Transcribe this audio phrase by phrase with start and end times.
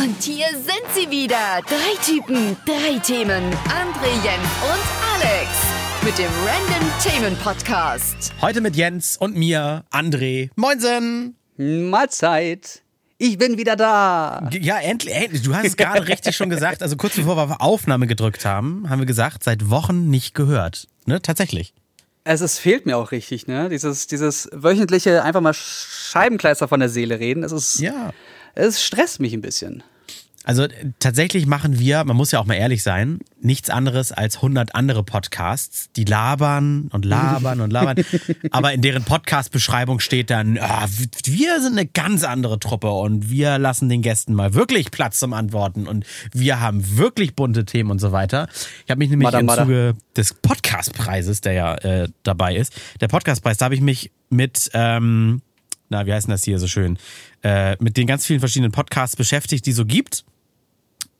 [0.00, 1.60] Und hier sind sie wieder.
[1.66, 3.42] Drei Typen, drei Themen.
[3.66, 5.50] André, Jens und Alex.
[6.04, 8.32] Mit dem Random Themen Podcast.
[8.40, 10.50] Heute mit Jens und mir, André.
[10.54, 11.34] Moinsen!
[11.56, 12.82] Mahlzeit.
[13.18, 14.48] Ich bin wieder da.
[14.52, 15.42] Ja, endlich, endlich.
[15.42, 16.82] Du hast es gerade richtig schon gesagt.
[16.82, 20.86] Also kurz bevor wir auf Aufnahme gedrückt haben, haben wir gesagt, seit Wochen nicht gehört.
[21.06, 21.74] Ne, tatsächlich.
[22.22, 23.68] Es ist, fehlt mir auch richtig, ne?
[23.68, 27.42] Dieses, dieses wöchentliche einfach mal Scheibenkleister von der Seele reden.
[27.42, 28.12] Es ist, Ja.
[28.54, 29.82] Es stresst mich ein bisschen.
[30.48, 34.36] Also äh, tatsächlich machen wir, man muss ja auch mal ehrlich sein, nichts anderes als
[34.36, 38.02] 100 andere Podcasts, die labern und labern und labern.
[38.50, 40.86] aber in deren Podcast-Beschreibung steht dann, ah,
[41.24, 45.34] wir sind eine ganz andere Truppe und wir lassen den Gästen mal wirklich Platz zum
[45.34, 48.48] Antworten und wir haben wirklich bunte Themen und so weiter.
[48.86, 49.64] Ich habe mich nämlich Mada, im mada.
[49.64, 54.70] Zuge des Podcastpreises, der ja äh, dabei ist, der Podcastpreis, da habe ich mich mit,
[54.72, 55.42] ähm,
[55.90, 56.96] na, wie heißt denn das hier so schön,
[57.42, 60.24] äh, mit den ganz vielen verschiedenen Podcasts beschäftigt, die es so gibt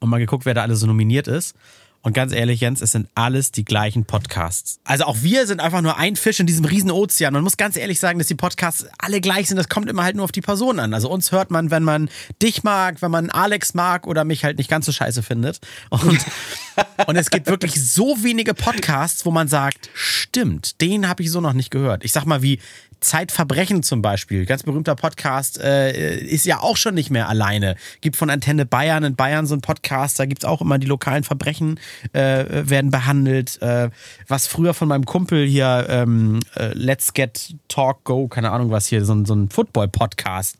[0.01, 1.55] und mal geguckt, wer da alles so nominiert ist.
[2.03, 4.79] Und ganz ehrlich, Jens, es sind alles die gleichen Podcasts.
[4.84, 7.33] Also auch wir sind einfach nur ein Fisch in diesem riesen Ozean.
[7.33, 9.57] Man muss ganz ehrlich sagen, dass die Podcasts alle gleich sind.
[9.57, 10.95] Das kommt immer halt nur auf die Person an.
[10.95, 12.09] Also uns hört man, wenn man
[12.41, 15.61] dich mag, wenn man Alex mag oder mich halt nicht ganz so scheiße findet.
[15.91, 16.25] Und,
[17.09, 21.41] und es gibt wirklich so wenige Podcasts, wo man sagt, stimmt, den habe ich so
[21.41, 22.05] noch nicht gehört.
[22.05, 22.61] Ich sag mal wie
[23.01, 27.77] Zeitverbrechen zum Beispiel, ganz berühmter Podcast, äh, ist ja auch schon nicht mehr alleine.
[28.01, 31.25] Gibt von Antenne Bayern in Bayern so einen Podcast, da gibt's auch immer die lokalen
[31.25, 31.79] Verbrechen
[32.13, 33.61] äh, werden behandelt.
[33.63, 33.91] Äh,
[34.27, 38.87] was früher von meinem Kumpel hier, ähm, äh, Let's Get Talk Go, keine Ahnung was
[38.87, 40.59] hier, so, ein- so ein Football-Podcast,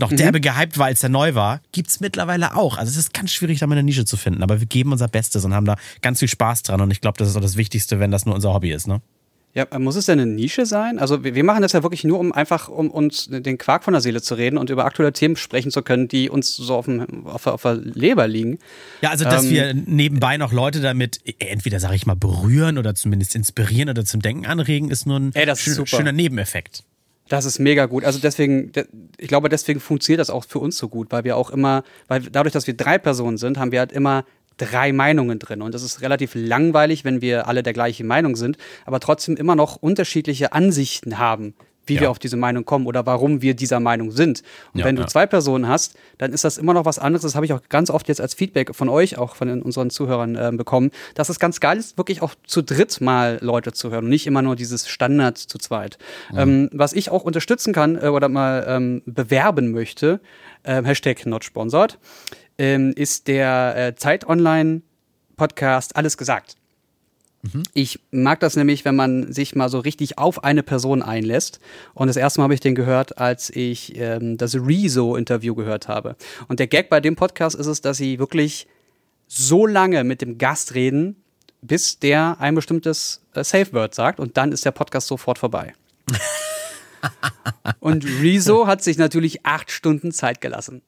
[0.00, 2.78] noch derbe gehypt war, als er neu war, gibt's mittlerweile auch.
[2.78, 5.08] Also es ist ganz schwierig, da mal eine Nische zu finden, aber wir geben unser
[5.08, 7.56] Bestes und haben da ganz viel Spaß dran und ich glaube, das ist auch das
[7.56, 9.00] Wichtigste, wenn das nur unser Hobby ist, ne?
[9.54, 10.98] Ja, muss es denn eine Nische sein?
[10.98, 13.92] Also wir, wir machen das ja wirklich nur, um einfach um uns den Quark von
[13.92, 16.84] der Seele zu reden und über aktuelle Themen sprechen zu können, die uns so auf,
[16.84, 18.58] dem, auf, der- auf der Leber liegen.
[19.00, 22.78] Ja, also dass Ähm, wir nebenbei noch Leute damit äh, entweder, sage ich mal, berühren
[22.78, 25.88] oder zumindest inspirieren oder zum Denken anregen, ist nur ein Ey, das ist schön- super.
[25.96, 26.84] schöner Nebeneffekt.
[27.30, 28.04] Das ist mega gut.
[28.04, 28.86] Also deswegen, de-
[29.18, 32.20] ich glaube, deswegen funktioniert das auch für uns so gut, weil wir auch immer, weil
[32.22, 34.24] dadurch, dass wir drei Personen sind, haben wir halt immer
[34.58, 35.62] drei Meinungen drin.
[35.62, 39.56] Und das ist relativ langweilig, wenn wir alle der gleichen Meinung sind, aber trotzdem immer
[39.56, 41.54] noch unterschiedliche Ansichten haben,
[41.86, 42.00] wie Ja.
[42.02, 44.42] wir auf diese Meinung kommen oder warum wir dieser Meinung sind.
[44.74, 45.08] Und Ja, wenn du ja.
[45.08, 47.22] zwei Personen hast, dann ist das immer noch was anderes.
[47.22, 50.36] Das habe ich auch ganz oft jetzt als Feedback von euch, auch von unseren Zuhörern
[50.36, 54.04] äh, bekommen, dass es ganz geil ist, wirklich auch zu dritt mal Leute zu hören
[54.04, 55.96] und nicht immer nur dieses Standard zu zweit.
[56.36, 60.20] Ähm, was ich auch unterstützen kann äh, oder mal ähm, bewerben möchte,
[60.64, 61.98] äh, Hashtag not sponsored,
[62.58, 64.82] ähm, ist der äh, Zeit Online
[65.36, 66.58] Podcast Alles gesagt.
[67.72, 71.60] Ich mag das nämlich, wenn man sich mal so richtig auf eine Person einlässt.
[71.94, 76.16] Und das erste Mal habe ich den gehört, als ich ähm, das Rezo-Interview gehört habe.
[76.48, 78.66] Und der Gag bei dem Podcast ist es, dass sie wirklich
[79.28, 81.16] so lange mit dem Gast reden,
[81.62, 84.20] bis der ein bestimmtes äh, Safe Word sagt.
[84.20, 85.74] Und dann ist der Podcast sofort vorbei.
[87.80, 90.82] und Rezo hat sich natürlich acht Stunden Zeit gelassen.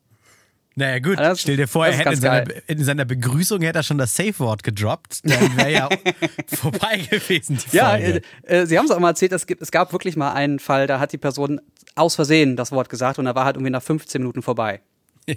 [0.76, 3.82] Naja, gut, Das- stell dir vor, er hätte in seiner, in seiner Begrüßung hätte er
[3.82, 5.20] schon das Safe-Wort gedroppt.
[5.24, 5.88] Dann wäre ja
[6.46, 9.92] vorbei gewesen, Ja, äh, äh, Sie haben es auch mal erzählt, es, gibt, es gab
[9.92, 11.60] wirklich mal einen Fall, da hat die Person
[11.96, 14.80] aus Versehen das Wort gesagt und da war halt irgendwie nach 15 Minuten vorbei.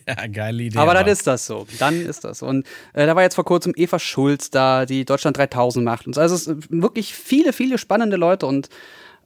[0.07, 0.77] Ja, geile Idee.
[0.79, 1.67] Aber dann ist das so.
[1.77, 2.41] Dann ist das.
[2.41, 6.07] Und äh, da war jetzt vor kurzem Eva Schulz da, die Deutschland 3000 macht.
[6.07, 6.21] Und so.
[6.21, 8.69] also es ist wirklich viele, viele spannende Leute und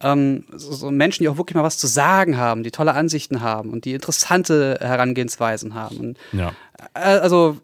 [0.01, 3.41] ähm, so, so Menschen, die auch wirklich mal was zu sagen haben, die tolle Ansichten
[3.41, 5.97] haben und die interessante Herangehensweisen haben.
[5.97, 6.53] Und, Ja.
[6.93, 7.57] äh, also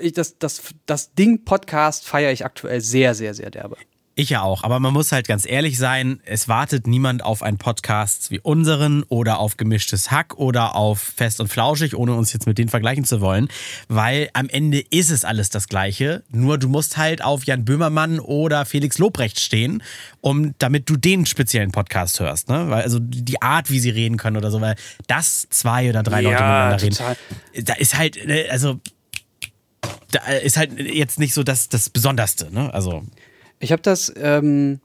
[0.00, 3.76] ich, das, das, das Ding Podcast feiere ich aktuell sehr, sehr, sehr derbe.
[4.20, 7.56] Ich ja auch, aber man muss halt ganz ehrlich sein, es wartet niemand auf einen
[7.56, 12.44] Podcast wie unseren oder auf gemischtes Hack oder auf Fest und Flauschig, ohne uns jetzt
[12.44, 13.46] mit denen vergleichen zu wollen,
[13.86, 18.18] weil am Ende ist es alles das Gleiche, nur du musst halt auf Jan Böhmermann
[18.18, 19.84] oder Felix Lobrecht stehen,
[20.20, 22.68] um, damit du den speziellen Podcast hörst, ne?
[22.70, 24.74] Weil, also die Art, wie sie reden können oder so, weil
[25.06, 27.16] das zwei oder drei Leute Ja, miteinander total.
[27.54, 28.80] reden, da ist halt, äh, also
[30.10, 32.74] da ist halt jetzt nicht so das, das Besonderste, ne?
[32.74, 33.04] Also
[33.60, 34.80] Ich habe das ähm,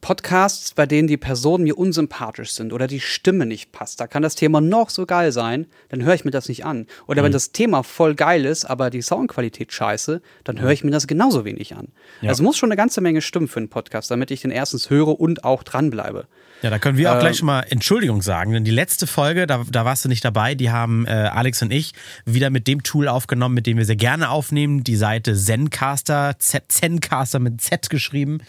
[0.00, 4.00] Podcasts, bei denen die Personen mir unsympathisch sind oder die Stimme nicht passt.
[4.00, 6.86] Da kann das Thema noch so geil sein, dann höre ich mir das nicht an.
[7.06, 7.26] Oder Mhm.
[7.26, 11.06] wenn das Thema voll geil ist, aber die Soundqualität scheiße, dann höre ich mir das
[11.06, 11.88] genauso wenig an.
[12.20, 12.30] Ja.
[12.30, 15.18] Also muss schon eine ganze Menge stimmen für einen Podcast, damit ich den erstens höre
[15.20, 16.26] und auch dranbleibe.
[16.62, 19.46] Ja, da können wir auch Ähm, gleich schon mal Entschuldigung sagen, denn die letzte Folge,
[19.46, 21.92] da, da warst du nicht dabei, die haben äh, Alex und ich
[22.24, 26.64] wieder mit dem Tool aufgenommen, mit dem wir sehr gerne aufnehmen, die Seite Zencaster, Z
[26.68, 28.40] Zencaster mit Z geschrieben.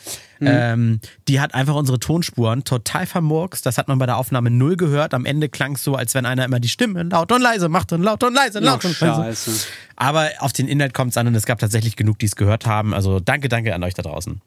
[0.41, 3.65] Ähm, die hat einfach unsere Tonspuren total vermurkst.
[3.65, 5.13] Das hat man bei der Aufnahme null gehört.
[5.13, 7.91] Am Ende klang es so, als wenn einer immer die Stimme laut und leise macht
[7.91, 9.51] und laut und leise, laut und leise.
[9.97, 12.65] Aber auf den Inhalt kommt es an und es gab tatsächlich genug, die es gehört
[12.65, 12.94] haben.
[12.94, 14.41] Also danke, danke an euch da draußen.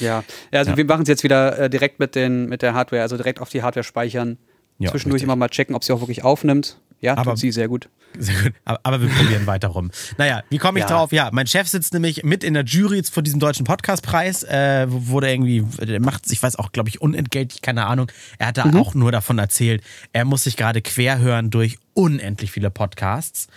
[0.00, 0.76] Ja, ja also Ja.
[0.76, 3.48] wir machen es jetzt wieder äh, direkt mit, den, mit der Hardware, also direkt auf
[3.48, 4.38] die Hardware speichern.
[4.78, 5.24] Ja, Zwischendurch richtig.
[5.26, 6.78] immer mal checken, ob sie auch wirklich aufnimmt.
[7.00, 7.88] Ja, Aber- tut sie sehr gut.
[8.18, 8.52] Sehr gut.
[8.64, 9.90] Aber, aber wir probieren weiter rum.
[10.18, 10.90] Naja, wie komme ich Ja.
[10.90, 11.12] drauf?
[11.12, 15.18] Ja, mein Chef sitzt nämlich mit in der Jury vor diesem deutschen Podcastpreis, äh, wo
[15.20, 18.10] der irgendwie, der macht, ich weiß auch, glaube ich, unentgeltlich, keine Ahnung.
[18.38, 18.76] Er hat da Mhm.
[18.76, 19.82] auch nur davon erzählt,
[20.12, 23.48] er muss sich gerade quer hören durch unendlich viele Podcasts,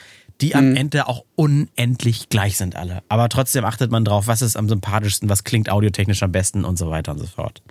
[0.42, 0.76] die am Mhm.
[0.76, 3.02] Ende auch unendlich gleich sind alle.
[3.10, 6.78] Aber trotzdem achtet man drauf, was ist am sympathischsten, was klingt audiotechnisch am besten und
[6.78, 7.62] so weiter und so fort.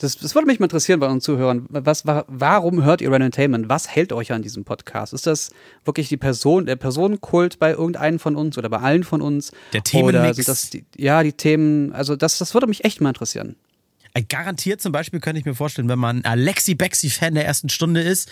[0.00, 1.66] Das, das würde mich mal interessieren bei unseren Zuhörern.
[1.70, 3.68] Was, wa- warum hört ihr Entertainment?
[3.68, 5.12] Was hält euch an diesem Podcast?
[5.12, 5.50] Ist das
[5.84, 9.52] wirklich die Person, der Personenkult bei irgendeinem von uns oder bei allen von uns?
[9.72, 10.18] Der Themenmix?
[10.18, 13.54] Oder sind das die, ja, die Themen, also das, das würde mich echt mal interessieren.
[14.14, 18.00] Äh, Garantiert zum Beispiel könnte ich mir vorstellen, wenn man Alexi Bexi-Fan der ersten Stunde
[18.00, 18.28] ist,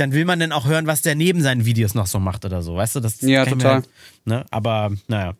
[0.00, 2.62] dann will man dann auch hören, was der neben seinen Videos noch so macht oder
[2.62, 2.76] so.
[2.76, 3.74] Weißt du, das Ja, total.
[3.74, 3.88] Halt,
[4.24, 4.44] ne?
[4.50, 5.34] Aber naja.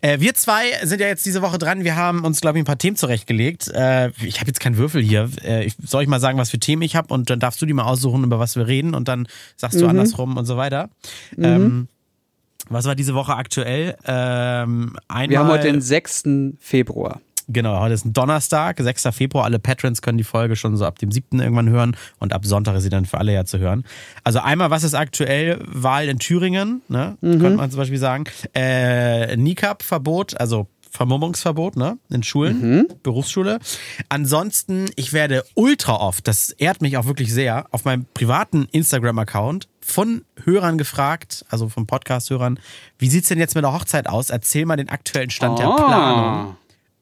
[0.00, 1.84] Äh, wir zwei sind ja jetzt diese Woche dran.
[1.84, 3.68] Wir haben uns, glaube ich, ein paar Themen zurechtgelegt.
[3.68, 5.28] Äh, ich habe jetzt keinen Würfel hier.
[5.44, 7.66] Äh, ich, soll ich mal sagen, was für Themen ich habe und dann darfst du
[7.66, 9.26] die mal aussuchen, über was wir reden und dann
[9.56, 9.90] sagst du Mhm.
[9.90, 10.90] andersrum und so weiter.
[11.36, 11.88] Ähm,
[12.68, 13.96] was war diese Woche aktuell?
[14.06, 14.96] Ähm,
[15.28, 16.56] Wir haben heute den 6.
[16.60, 17.20] Februar.
[17.50, 19.08] Genau, heute ist ein Donnerstag, 6.
[19.12, 19.44] Februar.
[19.44, 21.40] Alle Patrons können die Folge schon so ab dem 7.
[21.40, 23.84] irgendwann hören und ab Sonntag ist sie dann für alle ja zu hören.
[24.22, 25.58] Also einmal, was ist aktuell?
[25.66, 27.16] Wahl in Thüringen, ne?
[27.22, 28.24] Könnte man zum Beispiel sagen.
[28.54, 31.96] Äh, NICAP-Verbot, also Vermummungsverbot, ne?
[32.10, 33.60] In Schulen, Berufsschule.
[34.10, 39.68] Ansonsten, ich werde ultra oft, das ehrt mich auch wirklich sehr, auf meinem privaten Instagram-Account
[39.80, 42.58] von Hörern gefragt, also von Podcast-Hörern,
[42.98, 44.28] wie sieht's denn jetzt mit der Hochzeit aus?
[44.28, 45.76] Erzähl mal den aktuellen Stand der Ah.
[45.76, 46.56] Planung.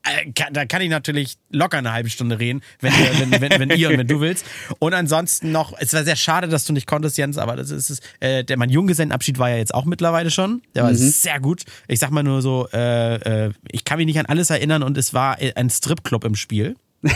[0.07, 3.79] Äh, Da kann ich natürlich locker eine halbe Stunde reden, wenn, ihr- wenn, wenn, wenn
[3.79, 4.45] ihr und wenn du willst.
[4.79, 7.91] Und ansonsten noch, es war sehr schade, dass du nicht konntest, Jens, aber das ist
[7.91, 8.01] es.
[8.21, 10.63] Äh, der, mein Junggesellenabschied war ja jetzt auch mittlerweile schon.
[10.75, 11.63] Der war sehr gut.
[11.89, 14.97] Ich sag mal nur so, äh, äh, ich kann mich nicht an alles erinnern und
[14.99, 16.77] es war äh, ein Stripclub im Spiel.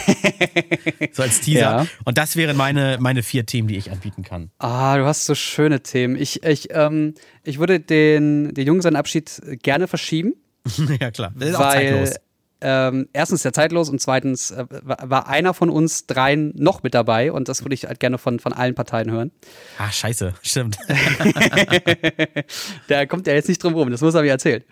[1.12, 1.60] so als Teaser.
[1.60, 1.86] Ja.
[2.04, 4.50] Und das wären meine, meine vier Themen, die ich anbieten kann.
[4.58, 6.16] Ah, du hast so schöne Themen.
[6.16, 10.34] Ich, ich, ähm, ich würde den, den Junggesellenabschied gerne verschieben.
[11.00, 11.32] ja, klar.
[11.36, 12.14] Das ist auch weil zeitlos.
[12.60, 17.32] Ähm, erstens der zeitlos und zweitens äh, war einer von uns dreien noch mit dabei
[17.32, 19.30] und das würde ich halt gerne von, von allen Parteien hören.
[19.78, 20.34] Ah, scheiße.
[20.42, 20.78] Stimmt.
[22.88, 24.64] Da kommt ja jetzt nicht drum rum, das muss er mir erzählen.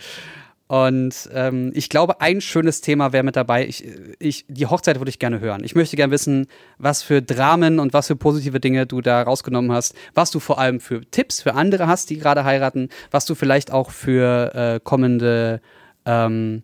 [0.69, 3.67] Und ähm, ich glaube, ein schönes Thema wäre mit dabei.
[3.67, 3.88] Ich,
[4.19, 5.64] ich, die Hochzeit würde ich gerne hören.
[5.64, 6.46] Ich möchte gerne wissen,
[6.76, 10.58] was für Dramen und was für positive Dinge du da rausgenommen hast, was du vor
[10.58, 14.81] allem für Tipps für andere hast, die gerade heiraten, was du vielleicht auch für äh,
[14.84, 15.62] kommende,
[16.05, 16.62] ähm,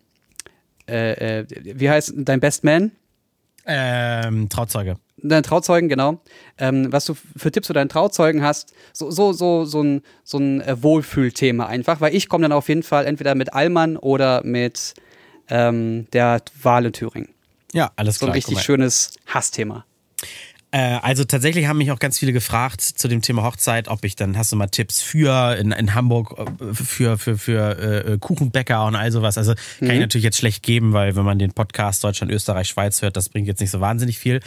[0.89, 2.91] äh, äh, wie heißt dein Best Man?
[3.67, 4.97] ähm, Trauzeuge.
[5.17, 6.21] Dein Trauzeugen, genau.
[6.59, 8.73] Ähm, was du für Tipps für deinen Trauzeugen hast.
[8.93, 12.69] So, so, so, so ein, so ein äh, Wohlfühlthema einfach, weil ich komme dann auf
[12.69, 14.93] jeden Fall entweder mit Allmann oder mit
[15.49, 17.29] ähm, der Wahl in Thüringen.
[17.73, 18.35] Ja, alles So klar.
[18.35, 19.85] ein guck richtig schönes Hassthema.
[20.75, 24.17] Äh, also tatsächlich haben mich auch ganz viele gefragt zu dem Thema Hochzeit, ob ich
[24.17, 28.85] dann, hast du mal Tipps für in, in Hamburg äh, für, für, für äh, Kuchenbäcker
[28.85, 29.37] und all sowas.
[29.37, 33.01] Also kann ich natürlich jetzt schlecht geben, weil wenn man den Podcast Deutschland, Österreich, Schweiz
[33.01, 34.41] hört, das bringt jetzt nicht so wahnsinnig viel.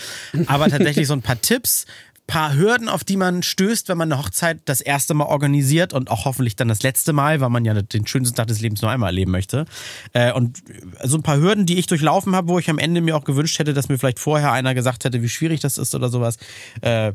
[0.48, 1.86] Aber tatsächlich so ein paar Tipps,
[2.28, 6.10] paar Hürden, auf die man stößt, wenn man eine Hochzeit das erste Mal organisiert und
[6.10, 8.90] auch hoffentlich dann das letzte Mal, weil man ja den schönsten Tag des Lebens nur
[8.90, 9.64] einmal erleben möchte.
[10.12, 10.62] Äh, und
[11.02, 13.58] so ein paar Hürden, die ich durchlaufen habe, wo ich am Ende mir auch gewünscht
[13.58, 16.36] hätte, dass mir vielleicht vorher einer gesagt hätte, wie schwierig das ist oder sowas.
[16.82, 17.14] Äh,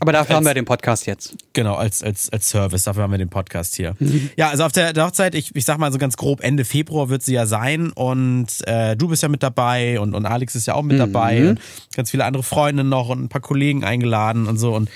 [0.00, 1.36] Aber dafür Als- haben wir den Podcast jetzt.
[1.52, 2.84] Genau, als, als, als Service.
[2.84, 3.94] Dafür haben wir den Podcast hier.
[4.36, 7.22] Ja, also auf der, Hochzeit, ich, ich sag mal so ganz grob, Ende Februar wird
[7.22, 7.90] sie ja sein.
[7.92, 11.50] Und äh, du bist ja mit dabei und, und Alex ist ja auch mit dabei.
[11.50, 11.60] Und
[11.94, 14.74] ganz viele andere Freunde noch und ein paar Kollegen eingeladen und so.
[14.74, 14.88] Und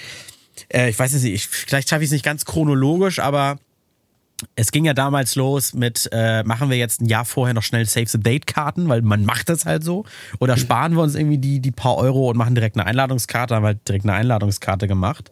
[0.73, 3.58] äh, ich weiß nicht, ich, vielleicht schaffe ich es nicht ganz chronologisch, aber
[4.56, 7.86] es ging ja damals los mit, äh, machen wir jetzt ein Jahr vorher noch schnell
[7.86, 10.04] Save the Date-Karten, weil man macht das halt so.
[10.40, 13.64] Oder sparen wir uns irgendwie die, die paar Euro und machen direkt eine Einladungskarte, haben
[13.64, 15.30] halt direkt eine Einladungskarte gemacht.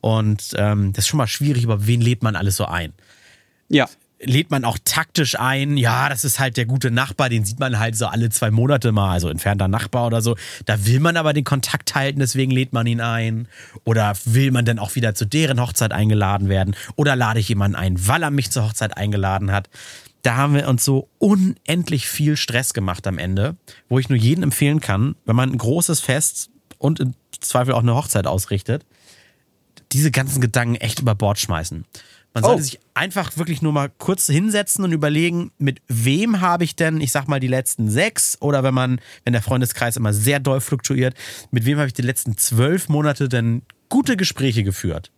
[0.00, 2.92] Und ähm, das ist schon mal schwierig, über wen lädt man alles so ein?
[3.68, 3.88] Ja.
[4.20, 7.78] Lädt man auch taktisch ein, ja, das ist halt der gute Nachbar, den sieht man
[7.78, 10.36] halt so alle zwei Monate mal, also entfernter Nachbar oder so.
[10.64, 13.48] Da will man aber den Kontakt halten, deswegen lädt man ihn ein.
[13.84, 16.76] Oder will man dann auch wieder zu deren Hochzeit eingeladen werden?
[16.96, 19.68] Oder lade ich jemanden ein, weil er mich zur Hochzeit eingeladen hat?
[20.22, 23.56] Da haben wir uns so unendlich viel Stress gemacht am Ende,
[23.88, 27.82] wo ich nur jedem empfehlen kann, wenn man ein großes Fest und im Zweifel auch
[27.82, 28.86] eine Hochzeit ausrichtet,
[29.92, 31.84] diese ganzen Gedanken echt über Bord schmeißen.
[32.34, 36.74] Man sollte sich einfach wirklich nur mal kurz hinsetzen und überlegen, mit wem habe ich
[36.74, 40.40] denn, ich sag mal, die letzten sechs oder wenn man, wenn der Freundeskreis immer sehr
[40.40, 41.14] doll fluktuiert,
[41.52, 45.12] mit wem habe ich die letzten zwölf Monate denn gute Gespräche geführt?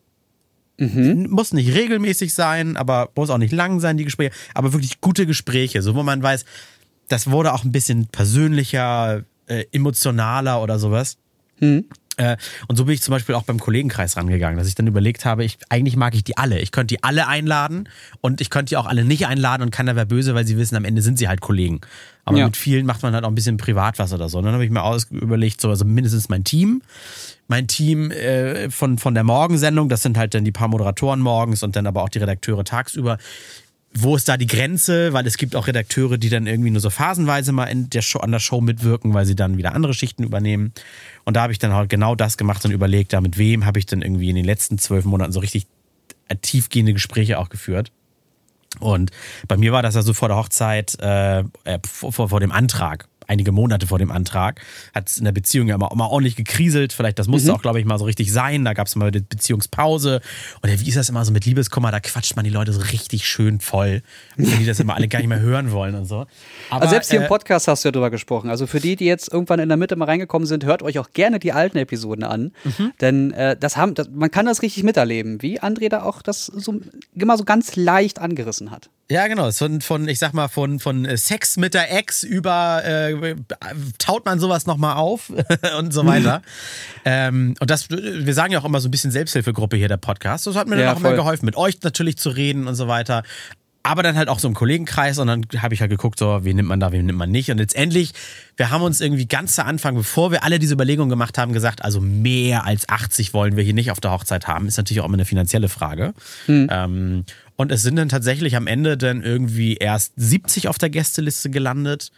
[1.30, 5.24] Muss nicht regelmäßig sein, aber muss auch nicht lang sein, die Gespräche, aber wirklich gute
[5.24, 6.44] Gespräche, so wo man weiß,
[7.08, 11.16] das wurde auch ein bisschen persönlicher, äh, emotionaler oder sowas.
[11.78, 11.84] Äh,
[12.68, 15.44] und so bin ich zum Beispiel auch beim Kollegenkreis rangegangen, dass ich dann überlegt habe,
[15.44, 16.58] ich, eigentlich mag ich die alle.
[16.60, 17.88] Ich könnte die alle einladen
[18.22, 20.76] und ich könnte die auch alle nicht einladen und keiner wäre böse, weil sie wissen,
[20.76, 21.80] am Ende sind sie halt Kollegen.
[22.24, 22.46] Aber Ja.
[22.46, 24.38] mit vielen macht man halt auch ein bisschen privat was oder so.
[24.38, 26.82] Und dann habe ich mir aus überlegt, so, also mindestens mein Team.
[27.48, 31.62] Mein Team äh, von, von der Morgensendung, das sind halt dann die paar Moderatoren morgens
[31.62, 33.18] und dann aber auch die Redakteure tagsüber
[33.98, 35.12] wo ist da die Grenze?
[35.12, 38.18] Weil es gibt auch Redakteure, die dann irgendwie nur so phasenweise mal in der Show,
[38.20, 40.72] an der Show mitwirken, weil sie dann wieder andere Schichten übernehmen.
[41.26, 43.78] Und da habe ich dann halt genau das gemacht und überlegt, da mit wem habe
[43.78, 45.66] ich dann irgendwie in den letzten zwölf Monaten so richtig
[46.28, 47.92] äh, tiefgehende Gespräche auch geführt.
[48.78, 49.10] Und
[49.48, 53.52] bei mir war das also vor der Hochzeit, äh, äh, vor vor dem Antrag, einige
[53.52, 54.60] Monate vor dem Antrag,
[54.94, 56.92] hat es in der Beziehung ja immer, immer ordentlich gekriselt.
[56.92, 58.64] Vielleicht, das musste auch, glaube ich, mal so richtig sein.
[58.64, 60.20] Da gab es mal die Beziehungspause.
[60.62, 61.90] Und ja, wie ist das immer so mit Liebeskummer?
[61.90, 64.02] Da quatscht man die Leute so richtig schön voll,
[64.36, 66.26] wenn die das immer alle gar nicht mehr hören wollen und so.
[66.70, 68.50] Aber, Also selbst hier äh, im Podcast hast du ja drüber gesprochen.
[68.50, 71.10] Also für die, die jetzt irgendwann in der Mitte mal reingekommen sind, hört euch auch
[71.12, 72.52] gerne die alten Episoden an.
[72.64, 72.92] Mhm.
[73.00, 76.46] Denn äh, das haben, das, man kann das richtig miterleben, wie André da auch das
[76.46, 76.80] so
[77.14, 78.90] immer so ganz leicht angerissen hat.
[79.08, 79.50] Ja, genau.
[79.52, 83.36] Von, von ich sag mal, von, von äh, Sex mit der Ex über äh,
[83.98, 85.30] taut man sowas nochmal auf
[85.78, 86.42] und so weiter.
[87.04, 90.46] ähm, und das, wir sagen ja auch immer so ein bisschen Selbsthilfegruppe hier, der Podcast.
[90.48, 91.16] Das hat mir Ja, dann auch immer voll.
[91.18, 93.22] geholfen, mit euch natürlich zu reden und so weiter.
[93.86, 96.56] Aber dann halt auch so im Kollegenkreis und dann habe ich halt geguckt, so, wen
[96.56, 97.52] nimmt man da, wen nimmt man nicht.
[97.52, 98.14] Und letztendlich,
[98.56, 101.84] wir haben uns irgendwie ganz zu Anfang, bevor wir alle diese Überlegungen gemacht haben, gesagt,
[101.84, 104.66] also mehr als 80 wollen wir hier nicht auf der Hochzeit haben.
[104.66, 106.14] Ist natürlich auch immer eine finanzielle Frage.
[106.68, 107.24] Ähm,
[107.54, 112.10] und es sind dann tatsächlich am Ende dann irgendwie erst 70 auf der Gästeliste gelandet.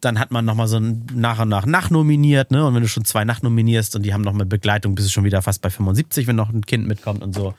[0.00, 2.64] Dann hat man nochmal so nach und nach nachnominiert, ne?
[2.64, 5.24] Und wenn du schon zwei nachnominierst und die haben noch mit Begleitung, bist du schon
[5.24, 7.54] wieder fast bei 75, wenn noch ein Kind mitkommt und so.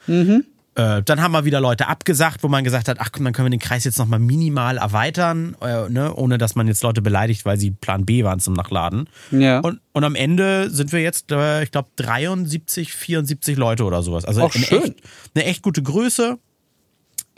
[0.77, 3.47] Äh, dann haben wir wieder Leute abgesagt, wo man gesagt hat, ach komm, dann können
[3.47, 6.13] wir den Kreis jetzt nochmal minimal erweitern, äh, ne?
[6.13, 9.09] ohne dass man jetzt Leute beleidigt, weil sie Plan B waren zum Nachladen.
[9.31, 9.59] Ja.
[9.61, 14.23] Und, und am Ende sind wir jetzt, äh, ich glaube, 73, 74 Leute oder sowas.
[14.23, 14.83] Also Auch eine, schön.
[14.83, 14.95] Echt,
[15.33, 16.37] eine echt gute Größe.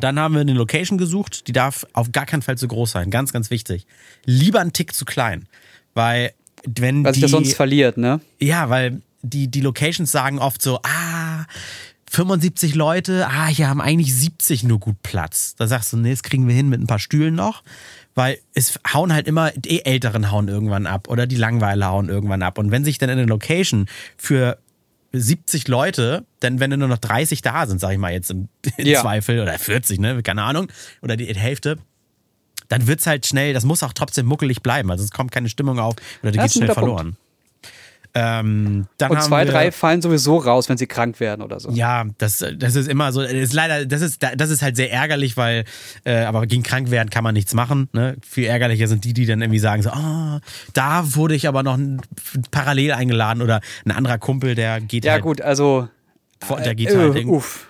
[0.02, 3.10] Dann haben wir eine Location gesucht, die darf auf gar keinen Fall zu groß sein.
[3.10, 3.86] Ganz, ganz wichtig.
[4.26, 5.48] Lieber ein Tick zu klein.
[5.94, 6.34] Weil,
[6.66, 8.20] wenn Weil sich das sonst verliert, ne?
[8.42, 11.46] Ja, weil die, die Locations sagen oft so, ah,
[12.10, 15.56] 75 Leute, ah, hier haben eigentlich 70 nur gut Platz.
[15.56, 17.64] Da sagst du, nee, das kriegen wir hin mit ein paar Stühlen noch.
[18.16, 22.42] Weil es hauen halt immer, die Älteren hauen irgendwann ab oder die Langweiler hauen irgendwann
[22.42, 22.58] ab.
[22.58, 23.86] Und wenn sich dann in der Location
[24.18, 24.58] für
[25.14, 28.88] 70 Leute, dann wenn nur noch 30 da sind, sag ich mal jetzt im, im
[28.88, 29.02] Ja.
[29.02, 31.78] Zweifel, oder 40, ne, keine Ahnung, oder die Hälfte,
[32.68, 34.92] dann wird's halt schnell, das muss auch trotzdem muckelig bleiben.
[34.92, 37.18] Also es kommt keine Stimmung auf oder die Das geht schnell verloren.
[38.16, 41.70] Ähm, Und zwei, wir, drei fallen sowieso raus, wenn sie krank werden oder so.
[41.72, 43.22] Ja, das, das ist immer so.
[43.22, 45.64] Das ist leider, das ist, das ist halt sehr ärgerlich, weil,
[46.06, 47.88] äh, aber gegen krank werden kann man nichts machen.
[47.94, 48.18] Ne?
[48.28, 50.40] Viel ärgerlicher sind die, die dann irgendwie sagen so, ah,
[50.74, 51.78] da wurde ich aber noch
[52.50, 55.88] parallel eingeladen oder ein anderer Kumpel, der geht Ja, halt, gut, also.
[56.64, 57.68] der geht äh, halt, irgendwie- uff.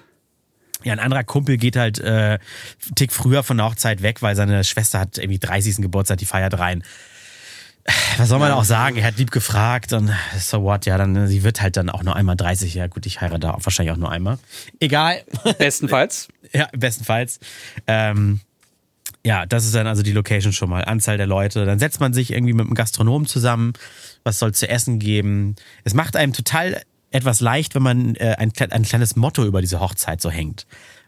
[0.85, 2.39] ja, ein anderer Kumpel geht halt äh, einen
[2.95, 5.77] Tick früher von der Hochzeit weg, weil seine Schwester hat irgendwie 30.
[5.77, 6.83] Geburtstag, die feiert rein.
[8.17, 8.97] Was soll man auch sagen?
[8.97, 12.15] Er hat lieb gefragt und so what, ja, dann, sie wird halt dann auch nur
[12.15, 12.73] einmal 30.
[12.73, 14.37] Ja, gut, ich heirate auch wahrscheinlich auch nur einmal.
[14.79, 15.23] Egal.
[15.57, 16.27] Bestenfalls.
[16.51, 17.39] Ja, bestenfalls.
[17.85, 18.39] Ähm,
[19.23, 20.83] ja, das ist dann also die Location schon mal.
[20.83, 21.63] Anzahl der Leute.
[21.65, 23.73] Dann setzt man sich irgendwie mit einem Gastronomen zusammen.
[24.23, 25.55] Was soll zu essen geben?
[25.83, 26.81] Es macht einem total
[27.11, 30.65] etwas leicht, wenn man äh, ein, ein kleines Motto über diese Hochzeit so hängt.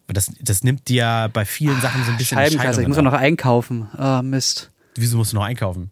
[0.07, 3.03] Das, das nimmt dir bei vielen Sachen so ein bisschen Scheibenkleister, ich Entscheidungen muss ja
[3.03, 3.13] ab.
[3.13, 3.87] noch einkaufen.
[3.97, 4.71] Ah, Mist.
[4.95, 5.91] Wieso musst du noch einkaufen?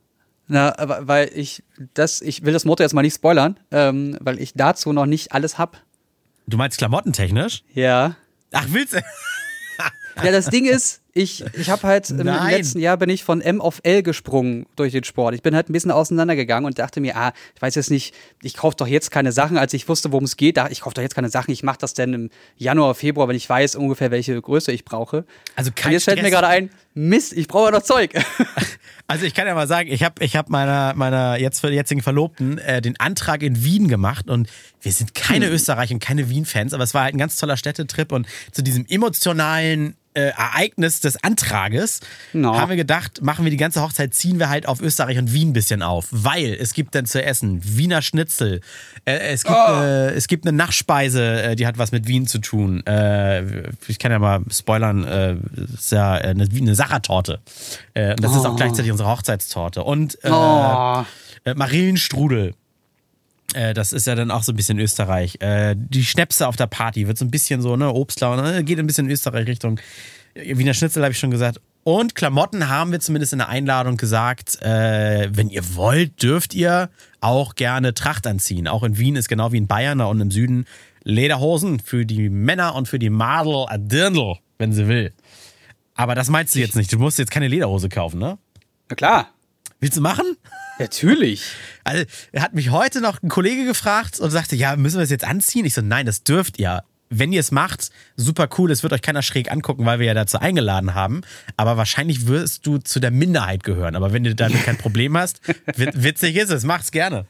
[0.52, 1.64] Na, aber weil ich
[1.94, 5.32] das, ich will das Motto jetzt mal nicht spoilern, ähm, weil ich dazu noch nicht
[5.32, 5.78] alles hab.
[6.48, 7.64] Du meinst klamottentechnisch?
[7.74, 8.16] Ja.
[8.52, 9.02] Ach, willst du?
[10.24, 12.52] Ja, das Ding ist, ich, ich habe halt im, Nein.
[12.52, 15.36] letzten Jahr bin ich von M auf L gesprungen durch den Sport.
[15.36, 18.56] Ich bin halt ein bisschen auseinandergegangen und dachte mir, ah, ich weiß jetzt nicht, ich
[18.56, 20.58] kaufe doch jetzt keine Sachen, als ich wusste, worum es geht.
[20.70, 23.50] Ich kaufe doch jetzt keine Sachen, ich mache das dann im Januar, Februar, wenn ich
[23.50, 25.26] weiß ungefähr, welche Größe ich brauche.
[25.58, 28.14] Also Und kein jetzt fällt mir gerade ein, Mist, ich brauche ja noch Zeug.
[29.12, 32.60] Also ich kann ja mal sagen, ich habe ich hab meiner, meiner jetzt, jetzigen Verlobten
[32.60, 34.48] äh, den Antrag in Wien gemacht und
[34.82, 35.54] wir sind keine Hm.
[35.54, 38.86] Österreich- und keine Wien-Fans, aber es war halt ein ganz toller Städtetrip und zu diesem
[38.88, 42.00] emotionalen äh, Ereignis des, Antrages
[42.34, 42.56] No.
[42.58, 45.50] haben wir gedacht, machen wir die ganze Hochzeit, ziehen wir halt auf Österreich und Wien
[45.50, 46.08] ein bisschen auf.
[46.12, 48.62] Weil es gibt dann zu essen Wiener Schnitzel.
[49.06, 52.40] Äh, es, gibt, äh, es gibt eine Nachspeise, äh, die hat was mit Wien zu
[52.40, 52.86] tun.
[52.86, 55.36] Äh, ich kann ja mal spoilern, äh,
[55.74, 57.40] ist ja äh, eine, eine Sachertorte.
[57.96, 59.84] Und das ist auch gleichzeitig unsere Hochzeitstorte.
[59.84, 61.04] Und Oh.
[61.56, 62.54] Marillenstrudel.
[63.54, 65.42] Äh, das ist ja dann auch so ein bisschen Österreich.
[65.42, 68.80] Äh, die Schnäpse auf der Party wird so ein bisschen so, ne, Obstler, ne, geht
[68.80, 69.80] ein bisschen Österreich Richtung
[70.36, 71.60] Wiener Schnitzel, habe ich schon gesagt.
[71.84, 76.90] Und Klamotten haben wir zumindest in der Einladung gesagt, äh, wenn ihr wollt, dürft ihr
[77.22, 78.68] auch gerne Tracht anziehen.
[78.68, 80.66] Auch in Wien ist genau wie in Bayern unten im Süden
[81.04, 85.14] Lederhosen für die Männer und für die Madel a Dirndl, wenn sie will.
[85.96, 86.92] Aber das meinst du jetzt nicht.
[86.94, 88.38] Du musst jetzt keine Lederhose kaufen, ne?
[88.90, 89.30] Na klar.
[89.80, 90.26] Willst du machen?
[90.80, 91.44] Natürlich.
[91.84, 95.10] Also, er hat mich heute noch ein Kollege gefragt und sagte, ja, müssen wir das
[95.10, 95.66] jetzt anziehen?
[95.66, 96.84] Ich so, nein, das dürft ihr.
[97.12, 100.14] Wenn ihr es macht, super cool, es wird euch keiner schräg angucken, weil wir ja
[100.14, 101.22] dazu eingeladen haben.
[101.58, 103.96] Aber wahrscheinlich wirst du zu der Minderheit gehören.
[103.96, 105.42] Aber wenn du damit kein Problem hast,
[105.76, 107.26] wit- witzig ist es, mach's gerne.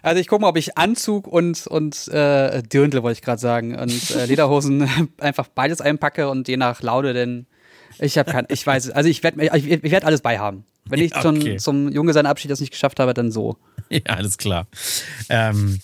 [0.00, 3.78] Also ich gucke mal, ob ich Anzug und, und äh, Dirndl, wollte ich gerade sagen,
[3.78, 4.88] und äh, Lederhosen
[5.20, 7.46] einfach beides einpacke und je nach Laude, denn
[7.98, 8.90] ich habe kein, ich weiß, es.
[8.90, 10.64] also ich werde ich, ich werd alles beihaben.
[10.84, 11.56] Wenn ich Ja, zum, okay.
[11.56, 13.56] zum Junggesellenabschied das nicht geschafft habe, dann so.
[13.90, 14.66] Ja, alles klar.
[15.28, 15.78] Ähm,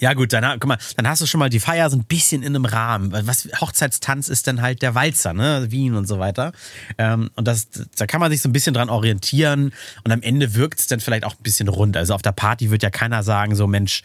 [0.00, 2.42] ja, gut, dann, guck mal, dann hast du schon mal die Feier so ein bisschen
[2.42, 3.10] in einem Rahmen.
[3.26, 5.66] Was Hochzeitstanz ist dann halt der Walzer, ne?
[5.70, 6.52] Wien und so weiter.
[6.98, 9.72] Ähm, und das, da kann man sich so ein bisschen dran orientieren
[10.04, 11.96] und am Ende wirkt es dann vielleicht auch ein bisschen rund.
[11.96, 14.02] Also auf der Party wird ja keiner sagen, so Mensch,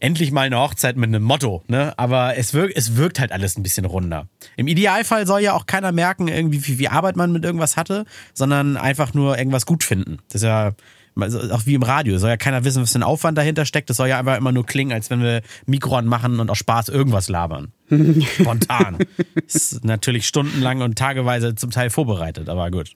[0.00, 1.94] endlich mal eine Hochzeit mit einem Motto, ne?
[1.98, 4.26] Aber es wirkt, es wirkt halt alles ein bisschen runder.
[4.56, 8.04] Im Idealfall soll ja auch keiner merken, irgendwie, wie viel Arbeit man mit irgendwas hatte,
[8.34, 10.18] sondern einfach nur irgendwas gut finden.
[10.28, 10.72] Das ist ja
[11.18, 12.18] also auch wie im Radio.
[12.18, 13.90] Soll ja keiner wissen, was für ein Aufwand dahinter steckt.
[13.90, 16.88] Das soll ja einfach immer nur klingen, als wenn wir Mikro anmachen und aus Spaß
[16.88, 17.72] irgendwas labern.
[18.40, 18.98] Spontan.
[19.46, 22.92] ist natürlich stundenlang und tageweise zum Teil vorbereitet, aber gut.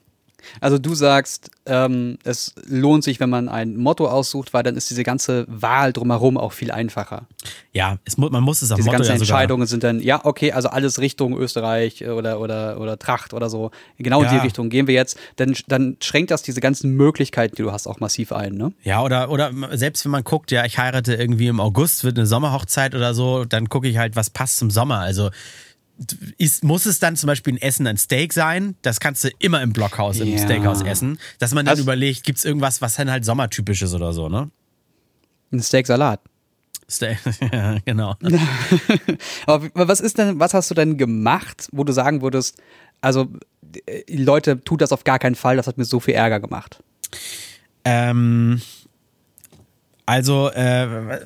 [0.61, 4.89] Also du sagst, ähm, es lohnt sich, wenn man ein Motto aussucht, weil dann ist
[4.89, 7.27] diese ganze Wahl drumherum auch viel einfacher.
[7.71, 10.51] Ja, es, man muss es am Diese Motto ganzen ja Entscheidungen sind dann, ja, okay,
[10.51, 13.71] also alles Richtung Österreich oder, oder, oder Tracht oder so.
[13.97, 14.33] Genau in Ja.
[14.33, 15.17] die Richtung gehen wir jetzt.
[15.37, 18.71] Dann, dann schränkt das diese ganzen Möglichkeiten, die du hast, auch massiv ein, ne?
[18.83, 22.27] Ja, oder, oder selbst wenn man guckt, ja, ich heirate irgendwie im August, wird eine
[22.27, 24.99] Sommerhochzeit oder so, dann gucke ich halt, was passt zum Sommer.
[24.99, 25.29] Also
[26.37, 28.75] ist, muss es dann zum Beispiel ein Essen, ein Steak sein?
[28.81, 30.37] Das kannst du immer im Blockhaus, im Ja.
[30.37, 31.17] Steakhouse essen.
[31.39, 34.27] Dass man dann Also- überlegt, gibt es irgendwas, was dann halt sommertypisch ist oder so,
[34.29, 34.49] ne?
[35.51, 36.19] Ein Steak-Salat.
[36.89, 37.17] Steak,
[37.53, 38.15] ja, genau.
[39.47, 42.57] Aber was ist denn, was hast du denn gemacht, wo du sagen würdest,
[43.01, 43.27] also
[43.87, 46.83] äh, Leute, tut das auf gar keinen Fall, das hat mir so viel Ärger gemacht.
[47.85, 48.61] Ähm,
[50.05, 51.19] also, äh,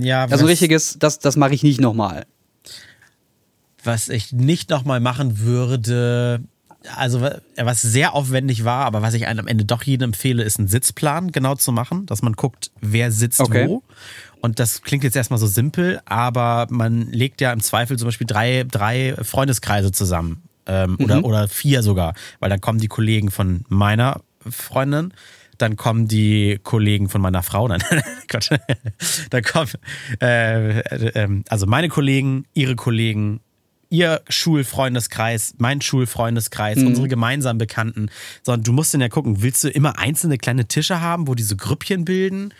[0.00, 2.26] ja, Also richtiges, das, das mache ich nicht nochmal.
[3.84, 6.40] Was ich nicht nochmal machen würde,
[6.96, 10.42] also wa- was sehr aufwendig war, aber was ich einem am Ende doch jedem empfehle,
[10.42, 13.68] ist einen Sitzplan genau zu machen, dass man guckt, wer sitzt Okay.
[13.68, 13.82] wo.
[14.40, 18.26] Und das klingt jetzt erstmal so simpel, aber man legt ja im Zweifel zum Beispiel
[18.26, 20.42] drei, drei Freundeskreise zusammen.
[20.66, 25.12] Ähm, oder, oder vier sogar, weil dann kommen die Kollegen von meiner Freundin,
[25.58, 27.80] dann kommen die Kollegen von meiner Frau, dann,
[28.28, 28.50] Quatsch,
[29.30, 29.70] dann kommen,
[30.20, 33.40] äh, äh, ähm, also meine Kollegen, ihre Kollegen,
[33.92, 38.08] ihr Schulfreundeskreis, mein Schulfreundeskreis, unsere gemeinsamen Bekannten.
[38.42, 41.56] Sondern du musst dann ja gucken, willst du immer einzelne kleine Tische haben, wo diese
[41.56, 42.54] Grüppchen bilden?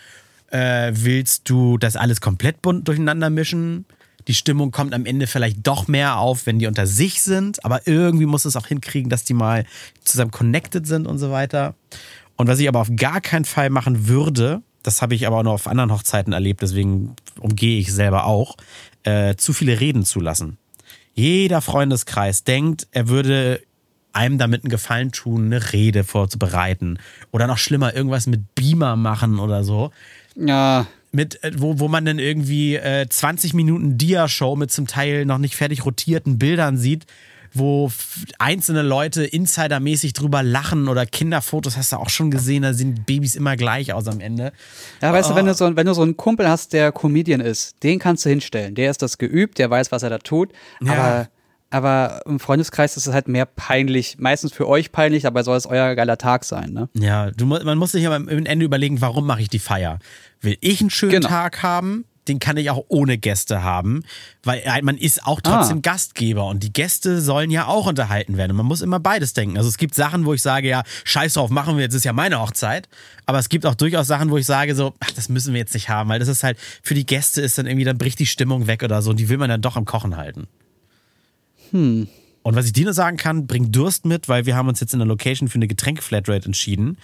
[0.51, 3.85] Äh, willst du das alles komplett bunt durcheinander mischen?
[4.27, 7.87] Die Stimmung kommt am Ende vielleicht doch mehr auf, wenn die unter sich sind, aber
[7.87, 9.65] irgendwie muss es auch hinkriegen, dass die mal
[10.03, 11.73] zusammen connected sind und so weiter.
[12.37, 15.43] Und was ich aber auf gar keinen Fall machen würde, das habe ich aber auch
[15.43, 18.55] noch auf anderen Hochzeiten erlebt, deswegen umgehe ich selber auch,
[19.03, 20.57] äh, zu viele Reden zulassen.
[21.13, 23.61] Jeder Freundeskreis denkt, er würde
[24.13, 26.99] einem damit einen Gefallen tun, eine Rede vorzubereiten.
[27.31, 29.91] Oder noch schlimmer, irgendwas mit Beamer machen oder so.
[30.35, 35.25] Ja, Mit, äh, wo, wo man dann irgendwie äh, 20 Minuten Dia-Show mit zum Teil
[35.25, 37.05] noch nicht fertig rotierten Bildern sieht,
[37.53, 37.91] wo
[38.39, 43.35] einzelne Leute insidermäßig drüber lachen oder Kinderfotos hast du auch schon gesehen, da sehen Babys
[43.35, 44.51] immer gleich aus am Ende.
[45.01, 47.81] Ja, weißt du, wenn du, so, wenn du so einen Kumpel hast, der Comedian ist,
[47.83, 48.75] den kannst du hinstellen.
[48.75, 50.51] Der ist das geübt, der weiß, was er da tut.
[50.81, 50.93] Ja.
[50.93, 51.27] Aber,
[51.69, 54.17] aber im Freundeskreis ist es halt mehr peinlich.
[54.19, 56.89] Meistens für euch peinlich, dabei soll es euer geiler Tag sein, ne?
[56.93, 59.99] Ja, du, man muss sich aber am Ende überlegen, warum mache ich die Feier?
[60.41, 61.29] Will ich einen schönen Genau.
[61.29, 62.05] Tag haben?
[62.27, 64.03] Den kann ich auch ohne Gäste haben,
[64.43, 65.81] weil äh, man ist auch trotzdem Ah.
[65.81, 68.51] Gastgeber und die Gäste sollen ja auch unterhalten werden.
[68.51, 69.57] Und man muss immer beides denken.
[69.57, 72.13] Also es gibt Sachen, wo ich sage, ja, scheiß drauf, machen wir jetzt, ist ja
[72.13, 72.87] meine Hochzeit.
[73.25, 75.73] Aber es gibt auch durchaus Sachen, wo ich sage, so, ach, das müssen wir jetzt
[75.73, 78.25] nicht haben, weil das ist halt, für die Gäste ist dann irgendwie, dann bricht die
[78.25, 80.47] Stimmung weg oder so und die will man dann doch am Kochen halten.
[82.43, 84.93] Und was ich dir nur sagen kann, bring Durst mit, weil wir haben uns jetzt
[84.93, 86.97] in der Location für eine Getränk-Flatrate entschieden.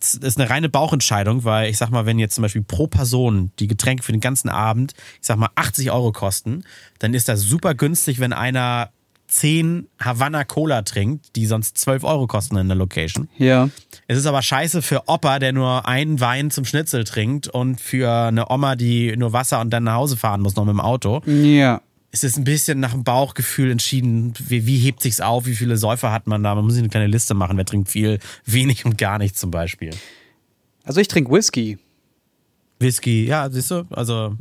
[0.00, 3.50] Das ist eine reine Bauchentscheidung, weil ich sag mal, wenn jetzt zum Beispiel pro Person
[3.58, 6.64] die Getränke für den ganzen Abend, ich sag mal, 80 Euro kosten,
[6.98, 8.90] dann ist das super günstig, wenn einer
[9.28, 13.28] 10 Havanna Cola trinkt, die sonst 12 Euro kosten in der Location.
[13.36, 13.68] Ja.
[14.06, 18.10] Es ist aber scheiße für Opa, der nur einen Wein zum Schnitzel trinkt und für
[18.10, 21.20] eine Oma, die nur Wasser und dann nach Hause fahren muss, noch mit dem Auto.
[21.26, 21.82] Ja.
[22.18, 25.76] Es ist ein bisschen nach dem Bauchgefühl entschieden, wie, wie hebt sich's auf, wie viele
[25.76, 26.54] Säufer hat man da.
[26.54, 29.50] Man muss sich eine kleine Liste machen, wer trinkt viel, wenig und gar nichts zum
[29.50, 29.90] Beispiel.
[30.84, 31.78] Also ich trinke Whisky.
[32.80, 34.36] Whisky, ja, siehst du, also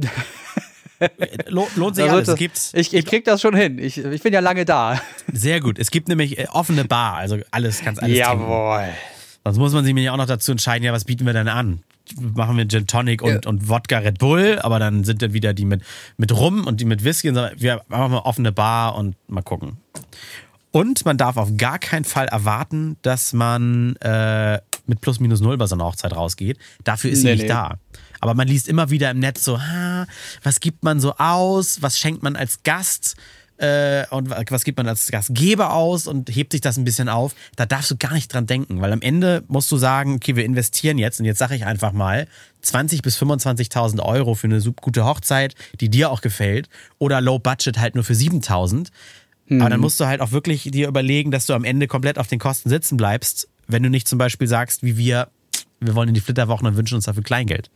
[1.48, 2.28] lo- lohnt sich Da alles.
[2.30, 3.78] Es ich, ich krieg das schon hin.
[3.80, 5.00] Ich, ich bin ja lange da.
[5.32, 5.78] sehr gut.
[5.80, 8.46] Es gibt nämlich äh, offene Bar, also alles, kannst alles trinken.
[9.44, 11.82] Sonst muss man sich nämlich auch noch dazu entscheiden, ja, was bieten wir denn an?
[12.36, 13.50] Machen wir Gin Tonic und, Ja.
[13.50, 15.82] und Wodka Red Bull, aber dann sind dann wieder die mit,
[16.18, 17.34] mit Rum und die mit Whisky.
[17.34, 19.78] Wir machen mal offene Bar und mal gucken.
[20.72, 25.58] Und man darf auf gar keinen Fall erwarten, dass man äh, mit plus minus null
[25.58, 26.58] bei so einer Hochzeit rausgeht.
[26.84, 27.48] Dafür ist sie Nee, nicht nee.
[27.48, 27.78] da.
[28.20, 30.06] Aber man liest immer wieder im Netz so, ha,
[30.44, 31.82] was gibt man so aus?
[31.82, 33.16] Was schenkt man als Gast?
[33.58, 37.10] Äh, und wa- was gibt man als Gastgeber aus und hebt sich das ein bisschen
[37.10, 37.34] auf?
[37.56, 40.46] Da darfst du gar nicht dran denken, weil am Ende musst du sagen, okay, wir
[40.46, 42.28] investieren jetzt und jetzt sage ich einfach mal
[42.64, 47.80] 20.000 bis 25.000 Euro für eine gute Hochzeit, die dir auch gefällt oder Low Budget
[47.80, 48.90] halt nur für 7.000.
[49.50, 52.28] Aber dann musst du halt auch wirklich dir überlegen, dass du am Ende komplett auf
[52.28, 55.30] den Kosten sitzen bleibst, wenn du nicht zum Beispiel sagst, wie wir,
[55.80, 57.70] wir wollen in die Flitterwochen und wünschen uns dafür Kleingeld.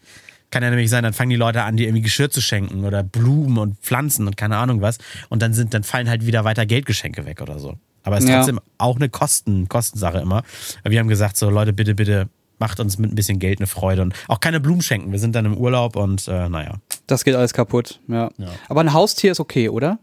[0.51, 3.03] Kann ja nämlich sein, dann fangen die Leute an, dir irgendwie Geschirr zu schenken oder
[3.03, 4.97] Blumen und Pflanzen und keine Ahnung was.
[5.29, 7.75] Und dann sind, dann fallen halt wieder weiter Geldgeschenke weg oder so.
[8.03, 8.37] Aber es ist Ja.
[8.37, 10.43] trotzdem auch eine Kosten, Kostensache immer.
[10.83, 14.01] Wir haben gesagt, so Leute, bitte, bitte macht uns mit ein bisschen Geld eine Freude
[14.03, 15.11] und auch keine Blumen schenken.
[15.11, 16.75] Wir sind dann im Urlaub und äh, naja.
[17.07, 17.99] Das geht alles kaputt.
[18.07, 18.29] Ja.
[18.37, 18.49] Ja.
[18.69, 19.97] Aber ein Haustier ist okay, oder?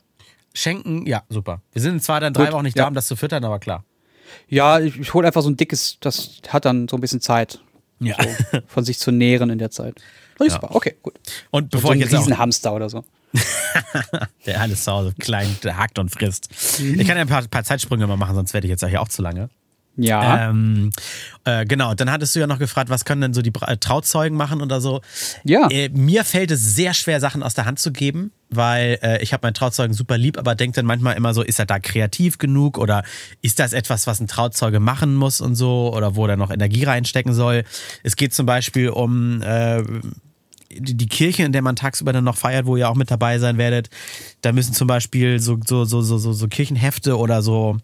[0.54, 1.60] Schenken, ja, super.
[1.72, 2.84] Wir sind zwar dann drei Gut, Wochen nicht ja.
[2.84, 3.84] da, um das zu füttern, aber klar.
[4.48, 7.60] Ja, ich, ich hole einfach so ein dickes, das hat dann so ein bisschen Zeit,
[8.00, 8.16] Ja.
[8.52, 10.00] so, von sich zu nähren in der Zeit.
[10.40, 10.60] Ist Ja.
[10.60, 10.74] super.
[10.74, 11.14] Okay, gut.
[11.50, 13.04] Und bevor so ich ein jetzt Riesenhamster oder so.
[14.46, 16.48] Der alles zu Hause klein der hackt und frisst.
[16.80, 19.08] Ich kann ja ein paar, paar Zeitsprünge mal machen, sonst werde ich jetzt hier auch
[19.08, 19.50] zu lange.
[20.00, 20.48] Ja.
[20.50, 20.90] Ähm,
[21.44, 23.76] äh, genau, dann hattest du ja noch gefragt, was können denn so die Bra- äh,
[23.78, 25.00] Trauzeugen machen oder so.
[25.42, 25.66] Ja.
[25.70, 29.32] Äh, mir fällt es sehr schwer, Sachen aus der Hand zu geben, weil äh, ich
[29.32, 32.38] habe meinen Trauzeugen super lieb, aber denke dann manchmal immer so, ist er da kreativ
[32.38, 33.02] genug oder
[33.42, 36.84] ist das etwas, was ein Trauzeuge machen muss und so oder wo er noch Energie
[36.84, 37.64] reinstecken soll.
[38.04, 39.82] Es geht zum Beispiel um äh,
[40.70, 43.58] die Kirche, in der man tagsüber dann noch feiert, wo ihr auch mit dabei sein
[43.58, 43.88] werdet,
[44.42, 47.78] da müssen zum Beispiel so, so, so, so, so, so Kirchenhefte oder so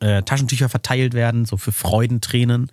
[0.00, 2.70] äh, Taschentücher verteilt werden, so für Freudentränen.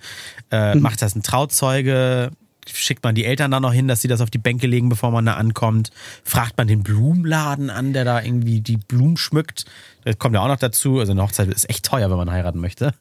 [0.52, 2.32] Äh, Macht das ein Trauzeuge?
[2.66, 5.12] Schickt man die Eltern da noch hin, dass sie das auf die Bänke legen, bevor
[5.12, 5.90] man da ankommt?
[6.24, 9.66] Fragt man den Blumenladen an, der da irgendwie die Blumen schmückt?
[10.06, 11.00] Das kommt ja auch noch dazu.
[11.00, 12.94] Also eine Hochzeit ist echt teuer, wenn man heiraten möchte.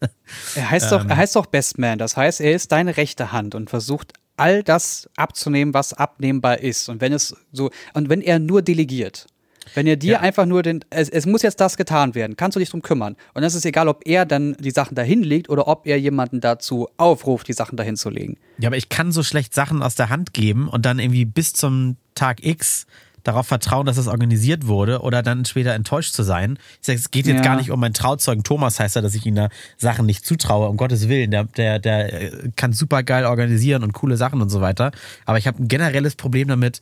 [0.57, 0.99] Er heißt, Ähm.
[0.99, 1.99] doch, er heißt doch Best Man.
[1.99, 6.89] Das heißt, er ist deine rechte Hand und versucht all das abzunehmen, was abnehmbar ist.
[6.89, 9.27] Und wenn es so, und wenn er nur delegiert,
[9.75, 10.21] wenn er dir Ja.
[10.21, 13.17] einfach nur den, es, es muss jetzt das getan werden, kannst du dich drum kümmern.
[13.35, 16.41] Und es ist egal, ob er dann die Sachen dahin legt oder ob er jemanden
[16.41, 18.39] dazu aufruft, die Sachen dahin zu legen.
[18.59, 21.53] Ja, aber ich kann so schlecht Sachen aus der Hand geben und dann irgendwie bis
[21.53, 22.87] zum Tag X
[23.23, 26.59] darauf vertrauen, dass es organisiert wurde oder dann später enttäuscht zu sein.
[26.81, 27.43] Ich sag, es geht jetzt Ja.
[27.43, 30.69] gar nicht um meinen Trauzeugen Thomas, heißt er, dass ich ihm da Sachen nicht zutraue,
[30.69, 31.31] um Gottes Willen.
[31.31, 34.93] Der, der, der äh, kann super geil organisieren und coole Sachen und so weiter.
[35.25, 36.81] Aber ich habe ein generelles Problem damit,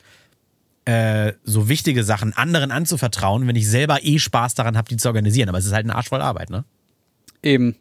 [0.87, 5.09] äh, so wichtige Sachen anderen anzuvertrauen, wenn ich selber eh Spaß daran habe, die zu
[5.09, 5.49] organisieren.
[5.51, 6.65] Aber es ist halt eine Arsch voll Arbeit, ne?
[7.43, 7.77] Eben.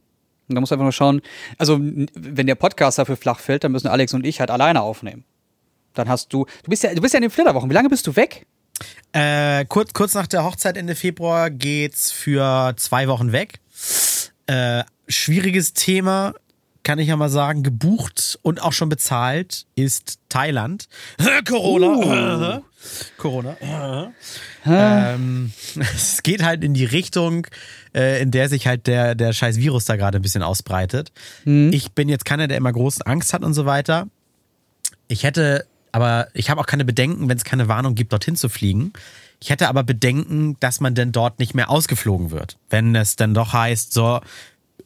[0.47, 1.21] Und da muss einfach nur schauen,
[1.57, 5.23] also wenn der Podcast dafür flach fällt, dann müssen Alex und ich halt alleine aufnehmen.
[5.93, 7.69] Dann hast du, du bist ja, du bist ja in den Flitterwochen.
[7.69, 8.45] Wie lange bist du weg?
[9.12, 13.60] Äh, kurz, kurz nach der Hochzeit Ende Februar geht's für zwei Wochen weg.
[14.47, 16.34] Äh, schwieriges Thema,
[16.84, 20.88] kann ich ja mal sagen, gebucht und auch schon bezahlt ist Thailand.
[21.47, 22.62] Corona.
[23.17, 23.58] Corona.
[24.65, 27.47] Ähm, es geht halt in die Richtung,
[27.93, 31.12] äh, in der sich halt der, der scheiß Virus da gerade ein bisschen ausbreitet.
[31.71, 34.08] Ich bin jetzt keiner, der immer große Angst hat und so weiter.
[35.08, 38.49] Ich hätte, aber ich habe auch keine Bedenken, wenn es keine Warnung gibt, dorthin zu
[38.49, 38.93] fliegen.
[39.41, 42.58] Ich hätte aber Bedenken, dass man denn dort nicht mehr ausgeflogen wird.
[42.69, 44.19] Wenn es dann doch heißt, so,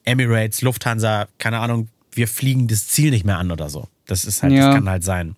[0.06, 3.88] Emirates, Lufthansa, keine Ahnung, wir fliegen das Ziel nicht mehr an oder so.
[4.06, 4.68] Das ist halt, Ja.
[4.68, 5.36] das kann halt sein.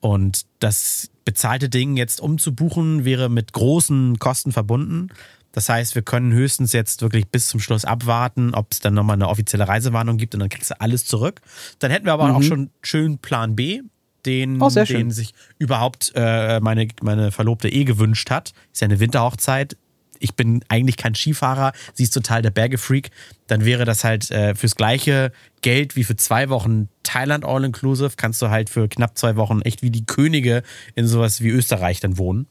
[0.00, 5.08] Und das bezahlte Ding jetzt umzubuchen wäre mit großen Kosten verbunden.
[5.52, 9.14] Das heißt, wir können höchstens jetzt wirklich bis zum Schluss abwarten, ob es dann nochmal
[9.14, 11.40] eine offizielle Reisewarnung gibt und dann kriegst du alles zurück.
[11.80, 13.82] Dann hätten wir aber auch schon schön Plan B,
[14.26, 14.96] den, Oh, sehr schön.
[14.98, 18.52] den sich überhaupt äh, meine, meine Verlobte eh gewünscht hat.
[18.72, 19.76] Ist ja eine Winterhochzeit.
[20.22, 23.10] ich bin eigentlich kein Skifahrer, sie ist total der Bergefreak,
[23.46, 28.42] dann wäre das halt äh, fürs gleiche Geld wie für zwei Wochen Thailand All-Inclusive, kannst
[28.42, 30.62] du halt für knapp zwei Wochen echt wie die Könige
[30.94, 32.46] in sowas wie Österreich dann wohnen.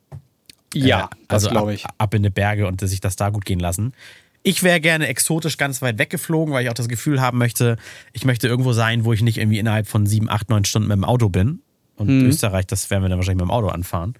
[0.73, 1.85] Ja, äh, also glaube ich.
[1.85, 3.93] Ab, ab in die Berge und sich das da gut gehen lassen.
[4.41, 7.75] Ich wäre gerne exotisch ganz weit weggeflogen, weil ich auch das Gefühl haben möchte,
[8.13, 10.95] ich möchte irgendwo sein, wo ich nicht irgendwie innerhalb von sieben, acht, neun Stunden mit
[10.95, 11.61] dem Auto bin.
[11.95, 12.25] Und Hm.
[12.27, 14.13] Österreich, das werden wir dann wahrscheinlich mit dem Auto anfahren.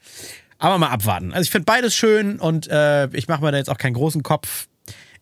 [0.58, 1.32] Aber mal abwarten.
[1.32, 4.21] Also ich finde beides schön und äh, ich mache mir da jetzt auch keinen großen
[4.23, 4.67] Kopf.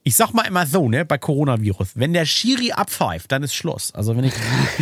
[0.01, 3.93] Ich sag mal immer so, ne, bei Coronavirus, wenn der Schiri abpfeift, dann ist Schluss.
[3.93, 4.33] Also wenn ich,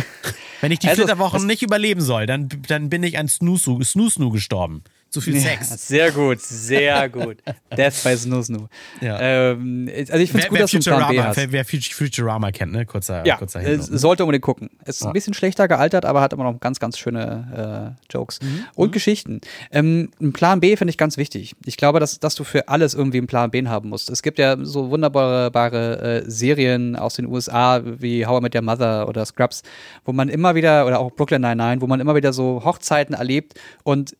[0.62, 4.30] wenn ich die Also, Flitterwochen nicht überleben soll, dann, dann bin ich an Snoozu, Snoo
[4.30, 4.82] gestorben.
[5.20, 5.88] Zu viel Sex.
[5.88, 7.38] sehr gut, sehr gut.
[7.76, 8.68] Death by Snoo Snoo.
[9.00, 9.18] Ja.
[9.20, 11.36] Ähm, also ich finde es gut, dass du einen Plan B Futurama, hast.
[11.36, 12.86] wer, wer Fut- Futurama kennt, ne?
[12.86, 13.86] Kurzer, Ja, kurzer Hinweis.
[13.86, 14.70] sollte unbedingt gucken.
[14.84, 18.38] Ist ein bisschen schlechter gealtert, aber hat immer noch ganz, ganz schöne äh, Jokes
[18.74, 19.40] und Geschichten.
[19.72, 21.54] Ähm, ein Plan B finde ich ganz wichtig.
[21.64, 24.10] Ich glaube, dass, dass du für alles irgendwie einen Plan B haben musst.
[24.10, 28.62] Es gibt ja so wunderbare äh, Serien aus den USA wie How I Met Your
[28.62, 29.62] Mother oder Scrubs,
[30.04, 33.54] wo man immer wieder, oder auch Brooklyn Nine-Nine, wo man immer wieder so Hochzeiten erlebt
[33.82, 34.16] und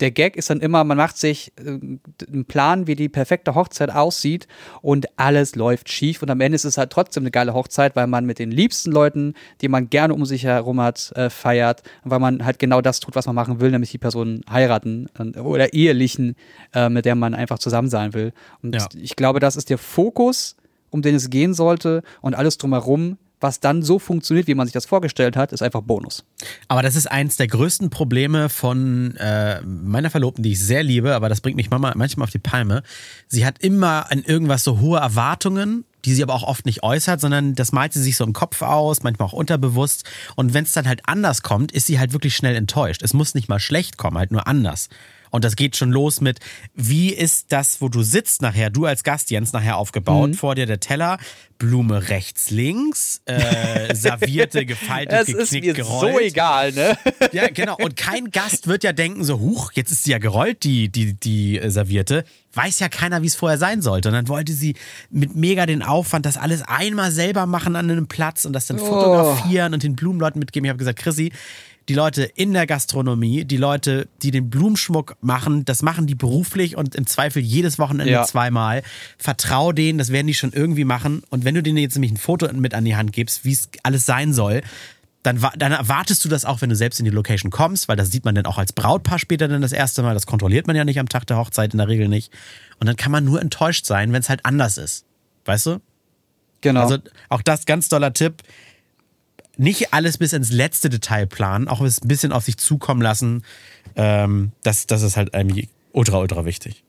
[0.00, 1.78] der Gag ist dann immer, man macht sich äh,
[2.26, 4.46] einen Plan, wie die perfekte Hochzeit aussieht
[4.80, 8.06] und alles läuft schief und am Ende ist es halt trotzdem eine geile Hochzeit, weil
[8.06, 12.10] man mit den liebsten Leuten, die man gerne um sich herum hat, äh, feiert und
[12.10, 15.08] weil man halt genau das tut, was man machen will, nämlich die Person heiraten
[15.42, 16.36] oder ehelichen,
[16.74, 18.32] äh, mit der man einfach zusammen sein will.
[18.62, 18.88] Und Ja.
[18.94, 20.56] ich glaube, das ist der Fokus,
[20.90, 24.72] um den es gehen sollte und alles drumherum, was dann so funktioniert, wie man sich
[24.72, 26.24] das vorgestellt hat, ist einfach Bonus.
[26.68, 31.14] Aber das ist eins der größten Probleme von äh, meiner Verlobten, die ich sehr liebe,
[31.14, 32.82] aber das bringt mich manchmal, manchmal auf die Palme.
[33.28, 37.20] Sie hat immer an irgendwas so hohe Erwartungen, die sie aber auch oft nicht äußert,
[37.20, 40.04] sondern das malt sie sich so im Kopf aus, manchmal auch unterbewusst.
[40.36, 43.02] Und wenn es dann halt anders kommt, ist sie halt wirklich schnell enttäuscht.
[43.02, 44.88] Es muss nicht mal schlecht kommen, halt nur anders.
[45.32, 46.38] Und das geht schon los mit,
[46.74, 50.34] wie ist das, wo du sitzt nachher, du als Gast, Jens, nachher aufgebaut, Mhm.
[50.34, 51.18] vor dir der Teller,
[51.58, 56.20] Blume rechts, links, äh, servierte, gefaltet, geknickt, gerollt.
[56.20, 56.96] egal, ne?
[57.32, 57.76] Ja, genau.
[57.80, 61.14] Und kein Gast wird ja denken, so, huch, jetzt ist sie ja gerollt, die, die,
[61.14, 62.24] die äh, Servierte.
[62.54, 64.08] Weiß ja keiner, wie es vorher sein sollte.
[64.10, 64.74] Und dann wollte sie
[65.10, 68.78] mit mega den Aufwand das alles einmal selber machen an einem Platz und das dann
[68.78, 70.66] fotografieren und den Blumenleuten mitgeben.
[70.66, 71.32] Ich habe gesagt, Chrissy,
[71.88, 76.76] die Leute in der Gastronomie, die Leute, die den Blumenschmuck machen, das machen die beruflich
[76.76, 78.24] und im Zweifel jedes Wochenende Ja.
[78.24, 78.82] zweimal.
[79.18, 81.22] Vertrau denen, das werden die schon irgendwie machen.
[81.30, 83.68] Und wenn du denen jetzt nämlich ein Foto mit an die Hand gibst, wie es
[83.82, 84.62] alles sein soll,
[85.22, 88.10] dann, dann erwartest du das auch, wenn du selbst in die Location kommst, weil das
[88.10, 90.14] sieht man dann auch als Brautpaar später dann das erste Mal.
[90.14, 92.32] Das kontrolliert man ja nicht am Tag der Hochzeit in der Regel nicht.
[92.80, 95.04] Und dann kann man nur enttäuscht sein, wenn es halt anders ist.
[95.44, 95.80] Weißt du?
[96.60, 96.80] Genau.
[96.82, 98.42] Also auch das ganz toller Tipp.
[99.56, 103.44] Nicht alles bis ins letzte Detail planen, auch es ein bisschen auf sich zukommen lassen.
[103.96, 106.82] Ähm, das, das ist halt irgendwie ultra, ultra wichtig.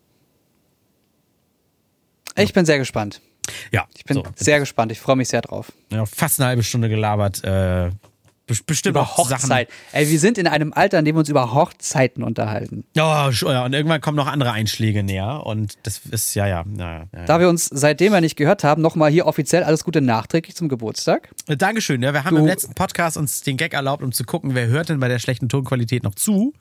[2.37, 3.21] ich bin sehr gespannt.
[3.71, 4.23] Ja, Ich bin so.
[4.35, 4.91] sehr gespannt.
[4.93, 5.71] Ich freue mich sehr drauf.
[5.91, 7.43] Ja, fast eine halbe Stunde gelabert.
[7.43, 7.91] Äh,
[8.45, 9.07] bestimmt Über.
[9.17, 9.69] Hochzeit.
[9.93, 12.83] Ey, wir sind in einem Alter, in dem wir uns über Hochzeiten unterhalten.
[12.95, 15.45] Ja, sch- ja, und irgendwann kommen noch andere Einschläge näher.
[15.45, 16.63] Und das ist, ja, ja.
[16.77, 17.25] ja, ja.
[17.25, 20.67] Da wir uns seitdem wir nicht gehört haben, nochmal hier offiziell alles Gute nachträglich zum
[20.69, 21.29] Geburtstag.
[21.47, 22.01] Äh, Dankeschön.
[22.03, 24.67] Ja, wir haben Du- im letzten Podcast uns den Gag erlaubt, um zu gucken, wer
[24.67, 26.53] hört denn bei der schlechten Tonqualität noch zu.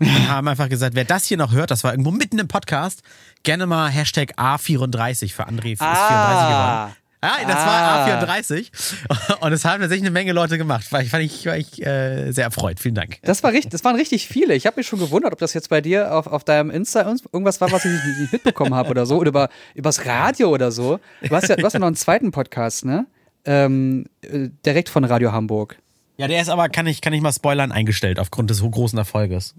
[0.00, 3.02] Und haben einfach gesagt, wer das hier noch hört, das war irgendwo mitten im Podcast,
[3.44, 6.92] gerne mal Hashtag A34 für André ist 34 geworden.
[7.22, 8.06] Ja, das Ah.
[8.06, 9.40] war A34.
[9.40, 10.90] Und es haben tatsächlich eine Menge Leute gemacht.
[10.92, 12.78] War ich, war ich, war ich äh, sehr erfreut.
[12.78, 13.18] Vielen Dank.
[13.22, 14.54] Das, war richtig, das waren richtig viele.
[14.54, 17.00] Ich habe mich schon gewundert, ob das jetzt bei dir auf, auf deinem Insta
[17.32, 19.16] irgendwas war, was ich nicht, mitbekommen habe oder so.
[19.16, 21.00] Oder über, übers Radio oder so.
[21.22, 23.06] Du hast ja, du hast ja noch einen zweiten Podcast, ne?
[23.44, 25.76] Ähm, äh, direkt von Radio Hamburg.
[26.18, 29.54] Ja, der ist aber, kann ich, kann ich mal spoilern, eingestellt aufgrund des großen Erfolges.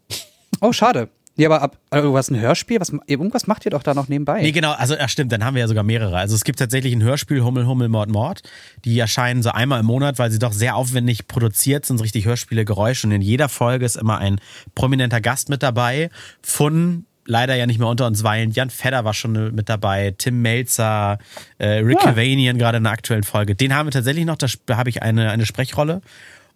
[0.62, 1.10] Oh, schade.
[1.36, 2.82] Ja, aber ab, also, was ein Hörspiel?
[2.82, 4.42] Was, irgendwas macht ihr doch da noch nebenbei.
[4.42, 6.18] Nee, genau, also ja, stimmt, dann haben wir ja sogar mehrere.
[6.18, 8.42] Also es gibt tatsächlich ein Hörspiel Hummel, Hummel, Mord, Mord.
[8.84, 12.26] Die erscheinen so einmal im Monat, weil sie doch sehr aufwendig produziert sind, so richtig
[12.26, 13.08] Hörspiele, Geräusche.
[13.08, 14.42] Und in jeder Folge ist immer ein
[14.76, 16.10] prominenter Gast mit dabei.
[16.42, 18.52] Von leider ja nicht mehr unter uns weilen.
[18.52, 21.20] Jan Fedder war schon mit dabei, Tim Melzer,
[21.58, 22.10] äh, Rick Ja.
[22.10, 23.56] Cavanian gerade in der aktuellen Folge.
[23.56, 26.02] Den haben wir tatsächlich noch, da habe ich eine, eine Sprechrolle.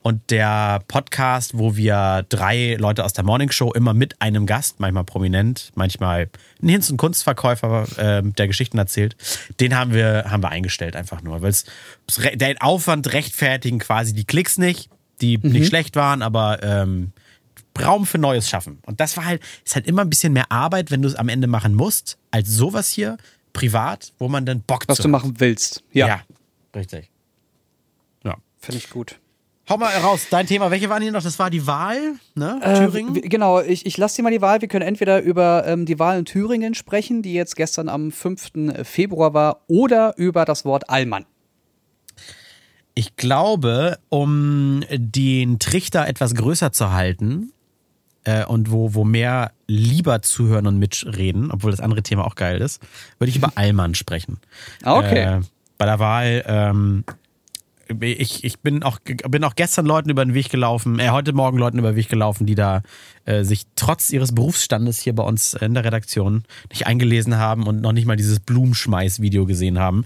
[0.04, 4.82] Und der Podcast, wo wir drei Leute aus der Morning Show immer mit einem Gast,
[4.82, 6.30] manchmal prominent, manchmal
[6.62, 9.16] ein Hinz- und Kunstverkäufer, ähm, der Geschichten erzählt,
[9.62, 11.64] den haben wir, haben wir eingestellt einfach nur, weil es
[12.34, 14.90] den Aufwand rechtfertigen quasi die Klicks nicht,
[15.22, 17.14] die nicht schlecht waren, aber ähm,
[17.82, 18.80] Raum für Neues schaffen.
[18.86, 21.30] Und das war halt, ist halt immer ein bisschen mehr Arbeit, wenn du es am
[21.30, 23.18] Ende machen musst, als sowas hier,
[23.54, 25.82] privat, wo man dann Bock was zu du machen willst.
[25.94, 26.22] Ja, Ja,
[26.76, 27.10] richtig.
[28.26, 28.36] Ja.
[28.60, 29.18] finde ich gut.
[29.70, 30.72] Hau mal raus, dein Thema.
[30.72, 31.24] Welche waren hier noch?
[31.24, 32.60] Das war die Wahl, ne?
[32.62, 33.16] Äh, Thüringen?
[33.16, 34.60] w- genau, ich, ich lasse dir mal die Wahl.
[34.60, 38.52] Wir können entweder über ähm, die Wahl in Thüringen sprechen, die jetzt gestern am 5.
[38.84, 41.26] Februar war, oder über das Wort Allmann.
[42.94, 47.54] Ich glaube, um den Trichter etwas größer zu halten
[48.26, 52.60] äh, und wo, wo mehr lieber zuhören und mitreden, obwohl das andere Thema auch geil
[52.62, 52.82] ist,
[53.18, 54.40] würde ich über Allmann sprechen.
[54.84, 55.38] Ah, okay.
[55.38, 55.42] Äh,
[55.78, 57.04] bei der Wahl, ähm,
[58.02, 61.58] ich, ich bin auch, bin auch gestern Leuten über den Weg gelaufen, äh, heute Morgen
[61.58, 62.82] Leuten über den Weg gelaufen, die da
[63.26, 67.82] äh, sich trotz ihres Berufsstandes hier bei uns in der Redaktion nicht eingelesen haben und
[67.82, 70.06] noch nicht mal dieses Blumenschmeiß-Video gesehen haben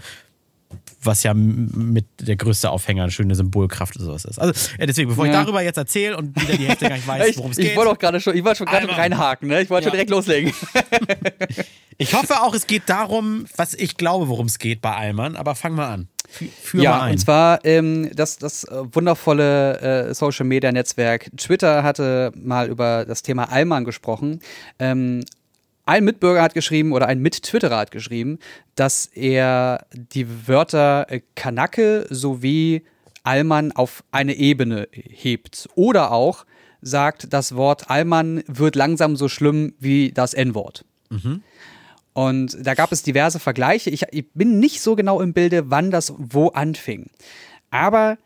[1.01, 4.39] was ja mit der größte Aufhänger eine schöne Symbolkraft oder sowas ist.
[4.39, 5.41] Also äh, deswegen, bevor ich Ja.
[5.43, 7.77] darüber jetzt erzähle und wieder die Hälfte gar nicht weiß, Ich, worum es ich geht.
[7.77, 9.61] wollte auch gerade schon, ich wollte schon gerade reinhaken, ne?
[9.61, 9.91] Ich wollte Ja.
[9.91, 10.51] schon direkt loslegen.
[11.99, 15.55] Ich hoffe auch, es geht darum, was ich glaube, worum es geht bei Allmann, aber
[15.55, 16.07] fang mal an.
[16.29, 21.83] Fü- Führ ja, und zwar ähm, das, das äh, wundervolle äh, Social Media Netzwerk Twitter
[21.83, 24.39] hatte mal über das Thema Allmann gesprochen.
[24.79, 25.23] Ähm,
[25.85, 28.39] ein Mitbürger hat geschrieben oder ein Mit-Twitterer hat geschrieben,
[28.75, 32.83] dass er die Wörter äh, Kanake sowie
[33.23, 35.69] Allmann auf eine Ebene hebt.
[35.75, 36.45] Oder auch
[36.81, 40.83] sagt, das Wort Allmann wird langsam so schlimm wie das N-Wort.
[42.17, 43.91] Und da gab es diverse Vergleiche.
[43.91, 47.11] Ich, ich bin nicht so genau im Bilde, wann das wo anfing.
[47.69, 48.17] Aber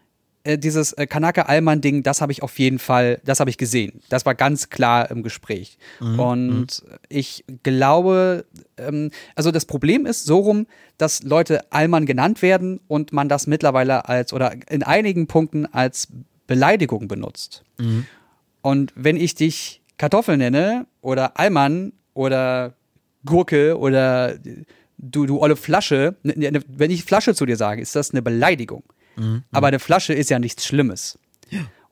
[0.45, 3.99] äh, dieses äh, Kanake-Allmann-Ding, das habe ich auf jeden Fall, das habe ich gesehen.
[4.08, 5.77] Das war ganz klar im Gespräch.
[6.17, 8.45] Und ich glaube,
[8.77, 13.45] ähm, also das Problem ist so rum, dass Leute Allmann genannt werden und man das
[13.45, 16.08] mittlerweile als oder in einigen Punkten als
[16.47, 17.65] Beleidigung benutzt.
[18.62, 22.73] Und wenn ich dich Kartoffel nenne oder Allmann oder
[23.25, 24.38] Gurke oder
[24.97, 28.21] du, du olle Flasche, ne- ne- wenn ich Flasche zu dir sage, ist das eine
[28.21, 28.84] Beleidigung.
[29.51, 31.19] Aber eine Flasche ist ja nichts Schlimmes.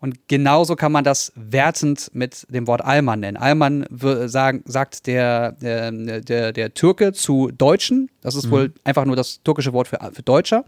[0.02, 3.36] Und genauso kann man das wertend mit dem Wort Allmann nennen.
[3.36, 8.10] Allmann wür- sagen, sagt der, der, der, der Türke zu Deutschen.
[8.22, 10.64] Das ist wohl einfach nur das türkische Wort für, für Deutscher.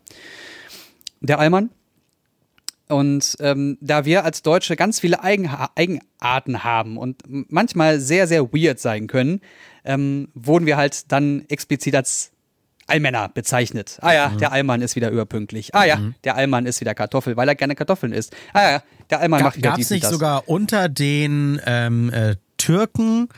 [1.21, 1.69] Der Allmann.
[2.91, 8.51] Und ähm, da wir als Deutsche ganz viele Eigenha Eigenarten haben und manchmal sehr, sehr
[8.51, 9.41] weird sein können,
[9.85, 12.31] ähm, wurden wir halt dann explizit als
[12.87, 13.97] Allmänner bezeichnet.
[14.01, 15.73] Ah ja, der Allmann ist wieder überpünktlich.
[15.73, 18.35] Ah ja, der Allmann ist wieder Kartoffel, weil er gerne Kartoffeln isst.
[18.53, 23.29] Ah ja, der Allmann macht wieder Gab es nicht sogar unter den ähm, äh, Türken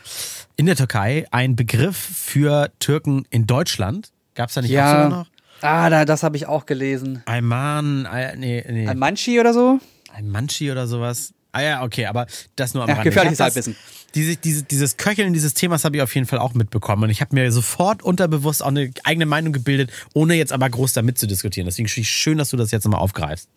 [0.56, 4.12] in der Türkei einen Begriff für Türken in Deutschland?
[4.34, 5.28] Gab es da nicht auch sogar ja, noch?
[5.64, 7.24] Ah, da, das habe ich auch gelesen.
[7.26, 9.80] Ayman, Ay- nee, nee, Ein Manchi oder so?
[10.14, 11.34] ein Manchi oder sowas.
[11.52, 13.10] Ah ja, okay, aber das nur am Ja, Rande.
[13.10, 13.76] gefährliches Halbwissen.
[14.16, 17.04] Diese, diese, dieses Köcheln dieses Themas habe ich auf jeden Fall auch mitbekommen.
[17.04, 20.94] Und ich habe mir sofort unterbewusst auch eine eigene Meinung gebildet, ohne jetzt aber groß
[20.94, 21.66] damit zu diskutieren.
[21.66, 23.50] Deswegen finde ich schön, dass du das jetzt nochmal aufgreifst.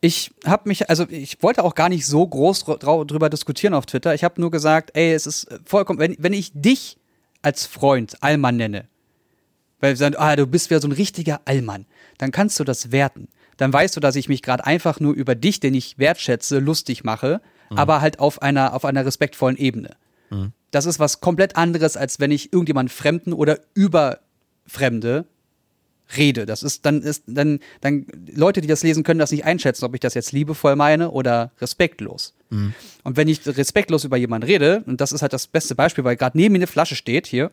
[0.00, 4.14] Ich habe mich, also ich wollte auch gar nicht so groß drüber diskutieren auf Twitter.
[4.14, 6.96] Ich habe nur gesagt, ey, es ist vollkommen, wenn, wenn ich dich
[7.42, 8.86] als Freund Allmann nenne,
[9.80, 11.86] weil wir sagen, ah, du bist wieder so ein richtiger Allmann,
[12.18, 13.28] dann kannst du das werten.
[13.56, 17.04] Dann weißt du, dass ich mich gerade einfach nur über dich, den ich wertschätze, lustig
[17.04, 19.90] mache, aber halt auf einer, auf einer respektvollen Ebene.
[20.70, 24.20] Das ist was komplett anderes, als wenn ich irgendjemand Fremden oder über
[24.66, 25.24] Fremde
[26.16, 26.46] rede.
[26.46, 29.94] Das ist dann ist dann dann Leute, die das lesen, können das nicht einschätzen, ob
[29.94, 32.34] ich das jetzt liebevoll meine oder respektlos.
[33.04, 36.16] Und wenn ich respektlos über jemanden rede, und das ist halt das beste Beispiel, weil
[36.16, 37.50] gerade neben mir eine Flasche steht hier,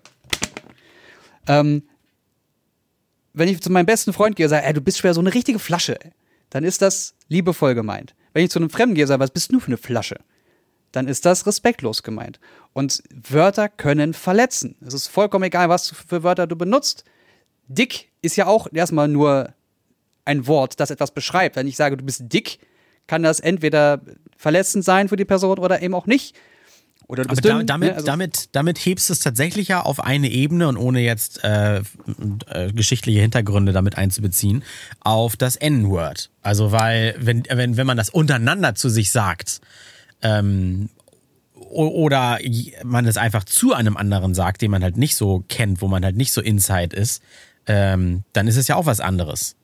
[1.48, 1.84] ähm,
[3.36, 5.34] wenn ich zu meinem besten Freund gehe und sage, ey, du bist schwer so eine
[5.34, 5.98] richtige Flasche,
[6.50, 8.16] dann ist das liebevoll gemeint.
[8.34, 10.18] Wenn ich zu einem Fremden gehe und sage, was bist du für eine Flasche?
[10.92, 12.40] Dann ist das respektlos gemeint.
[12.74, 14.76] Und Wörter können verletzen.
[14.86, 17.04] Es ist vollkommen egal, was für Wörter du benutzt.
[17.68, 19.54] Dick ist ja auch erstmal nur
[20.24, 21.56] ein Wort, das etwas beschreibt.
[21.56, 22.60] Wenn ich sage, du bist dick,
[23.08, 24.02] kann das entweder
[24.38, 26.36] verletzend sein für die Person oder eben auch nicht.
[27.08, 27.68] Oder du Aber bist da, dünn.
[27.68, 27.96] damit, ne?
[27.96, 31.82] Also- damit, damit hebst du es tatsächlich ja auf eine Ebene und ohne jetzt äh,
[32.50, 34.64] äh, geschichtliche Hintergründe damit einzubeziehen,
[35.02, 36.32] auf das N-Word.
[36.42, 39.62] Also, weil, wenn, wenn, wenn man das untereinander zu sich sagt,
[40.22, 40.90] ähm,
[41.54, 42.40] oder
[42.84, 46.04] man es einfach zu einem anderen sagt, den man halt nicht so kennt, wo man
[46.04, 47.22] halt nicht so inside ist,
[47.68, 49.56] ähm, dann ist es ja auch was anderes.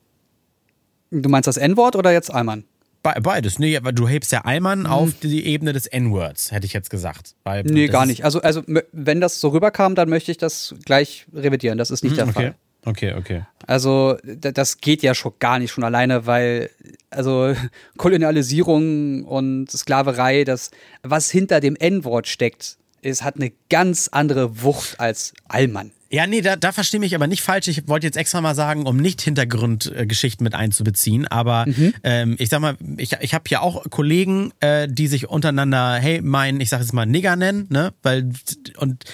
[1.10, 2.64] Du meinst das N-Wort oder jetzt Allmann?
[3.02, 6.72] Be beides, nee, aber du hebst ja Allmann auf die Ebene des N-Words, hätte ich
[6.72, 7.34] jetzt gesagt.
[7.42, 8.24] Weil Nee, gar nicht.
[8.24, 8.62] Also, also
[8.92, 11.78] wenn das so rüberkam, dann möchte ich das gleich revidieren.
[11.78, 12.54] Das ist nicht der Okay, Fall.
[12.86, 13.42] okay, okay.
[13.66, 16.70] Also, das geht ja schon gar nicht schon alleine, weil,
[17.10, 17.54] also,
[17.96, 20.70] Kolonialisierung und Sklaverei, das,
[21.02, 25.90] was hinter dem N-Wort steckt, ist, hat eine ganz andere Wucht als Allmann.
[26.12, 27.68] Ja, nee, da, da verstehe mich aber nicht falsch.
[27.68, 31.26] Ich wollte jetzt extra mal sagen, um nicht Hintergrundgeschichten mit einzubeziehen.
[31.26, 31.94] Aber Mhm.
[32.04, 36.20] ähm, ich sag mal, ich, ich habe ja auch Kollegen, äh, die sich untereinander, hey,
[36.22, 37.94] mein, ich sag jetzt mal Nigger nennen, ne?
[38.02, 38.30] Weil,
[38.76, 39.04] und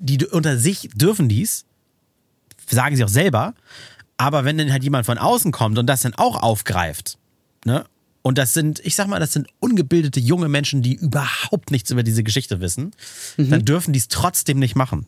[0.00, 1.66] die unter sich dürfen dies,
[2.66, 3.54] sagen sie auch selber.
[4.16, 7.18] Aber wenn dann halt jemand von außen kommt und das dann auch aufgreift,
[7.66, 7.84] ne?
[8.22, 12.04] Und das sind, ich sag mal, das sind ungebildete junge Menschen, die überhaupt nichts über
[12.04, 12.92] diese Geschichte wissen,
[13.36, 13.50] Mhm.
[13.50, 15.06] dann dürfen die es trotzdem nicht machen.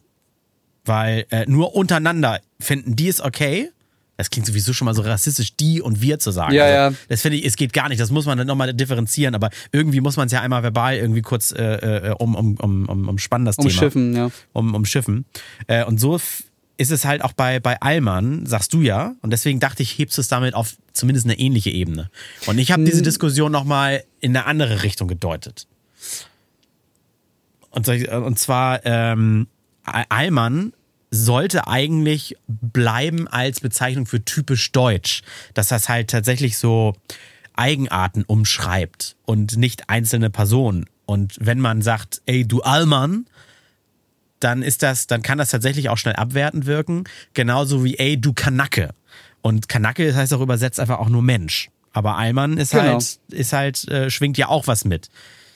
[0.84, 3.70] Weil äh, nur untereinander finden die es okay.
[4.16, 6.54] Das klingt sowieso schon mal so rassistisch, die und wir zu sagen.
[6.54, 6.92] Ja, also, ja.
[7.08, 8.00] Das finde ich, es geht gar nicht.
[8.00, 9.34] Das muss man dann nochmal differenzieren.
[9.34, 12.88] Aber irgendwie muss man es ja einmal verbal irgendwie kurz äh, äh, um, um, um,
[12.88, 14.30] um, umspannen, das Thema Umschiffen, ja.
[14.52, 15.24] um, umschiffen.
[15.66, 16.20] Äh, und so
[16.76, 19.14] ist es halt auch bei, bei Allmann, sagst du ja.
[19.22, 22.10] Und deswegen dachte ich, hebst du es damit auf zumindest eine ähnliche Ebene.
[22.46, 25.66] Und ich habe diese Diskussion nochmal in eine andere Richtung gedeutet.
[27.70, 29.48] Und, ich- und zwar, ähm,
[29.84, 30.72] Allmann
[31.10, 35.22] sollte eigentlich bleiben als Bezeichnung für typisch deutsch.
[35.54, 36.94] Dass das halt tatsächlich so
[37.54, 40.86] Eigenarten umschreibt und nicht einzelne Personen.
[41.06, 43.26] Und wenn man sagt, ey, du Allmann,
[44.40, 47.04] dann ist das, dann kann das tatsächlich auch schnell abwertend wirken.
[47.34, 48.90] Genauso wie, ey, du Kanacke.
[49.40, 51.70] Und Kanacke heißt auch übersetzt einfach auch nur Mensch.
[51.92, 52.84] Aber Allmann ist Genau.
[52.94, 55.10] halt, ist halt, äh, schwingt ja auch was mit.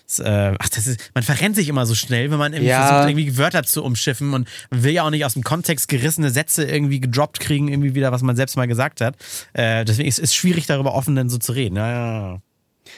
[0.08, 2.86] Das, äh, ach, das ist, man verrennt sich immer so schnell, wenn man irgendwie Ja.
[2.86, 6.30] versucht, irgendwie Wörter zu umschiffen und man will ja auch nicht aus dem Kontext gerissene
[6.30, 9.16] Sätze irgendwie gedroppt kriegen, irgendwie wieder, was man selbst mal gesagt hat.
[9.52, 11.76] Äh, deswegen ist es schwierig, darüber offen dann so zu reden.
[11.76, 12.40] Ja,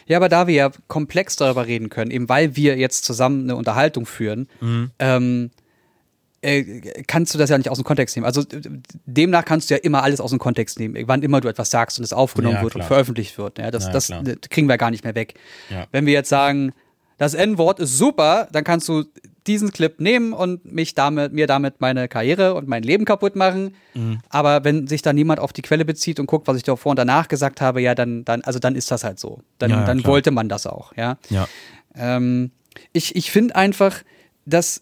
[0.07, 3.57] ja, aber da wir ja komplex darüber reden können, eben weil wir jetzt zusammen eine
[3.57, 4.47] Unterhaltung führen,
[5.01, 5.51] ähm,
[6.43, 8.25] äh, kannst du das ja nicht aus dem Kontext nehmen.
[8.25, 8.45] Also
[9.05, 11.99] demnach kannst du ja immer alles aus dem Kontext nehmen, wann immer du etwas sagst
[11.99, 13.59] und es aufgenommen Ja, wird und veröffentlicht wird.
[13.59, 14.13] Ja, das das
[14.49, 15.35] kriegen wir gar nicht mehr weg.
[15.91, 16.73] Wenn wir jetzt sagen,
[17.21, 19.05] das N-Wort ist super, dann kannst du
[19.47, 23.75] diesen Clip nehmen und mich damit, mir damit meine Karriere und mein Leben kaputt machen.
[23.93, 24.21] Mhm.
[24.31, 26.99] Aber wenn sich da niemand auf die Quelle bezieht und guckt, was ich davor und
[26.99, 29.43] danach gesagt habe, ja, dann, dann, also dann ist das halt so.
[29.59, 30.13] Dann, Ja, ja, dann klar.
[30.13, 31.19] wollte man das auch, ja.
[31.29, 31.47] ja.
[31.95, 32.53] Ähm,
[32.95, 34.01] ich ich finde einfach,
[34.47, 34.81] dass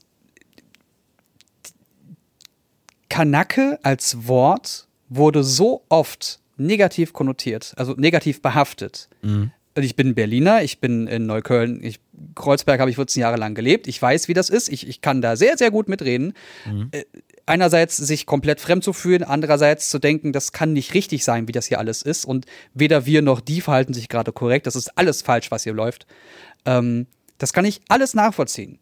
[3.09, 9.09] Kanake als Wort wurde so oft negativ konnotiert, also negativ behaftet.
[9.23, 9.51] Und
[9.85, 12.01] Ich bin Berliner, ich bin in Neukölln, ich,
[12.35, 13.87] Kreuzberg habe ich 14 Jahre lang gelebt.
[13.87, 14.69] Ich weiß, wie das ist.
[14.69, 16.33] Ich, ich kann da sehr, sehr gut mitreden.
[16.93, 17.05] Äh,
[17.47, 21.53] einerseits sich komplett fremd zu fühlen, andererseits zu denken, das kann nicht richtig sein, wie
[21.53, 22.25] das hier alles ist.
[22.25, 24.67] Und weder wir noch die verhalten sich gerade korrekt.
[24.67, 26.07] Das ist alles falsch, was hier läuft.
[26.65, 27.07] Ähm,
[27.39, 28.79] das kann ich alles nachvollziehen.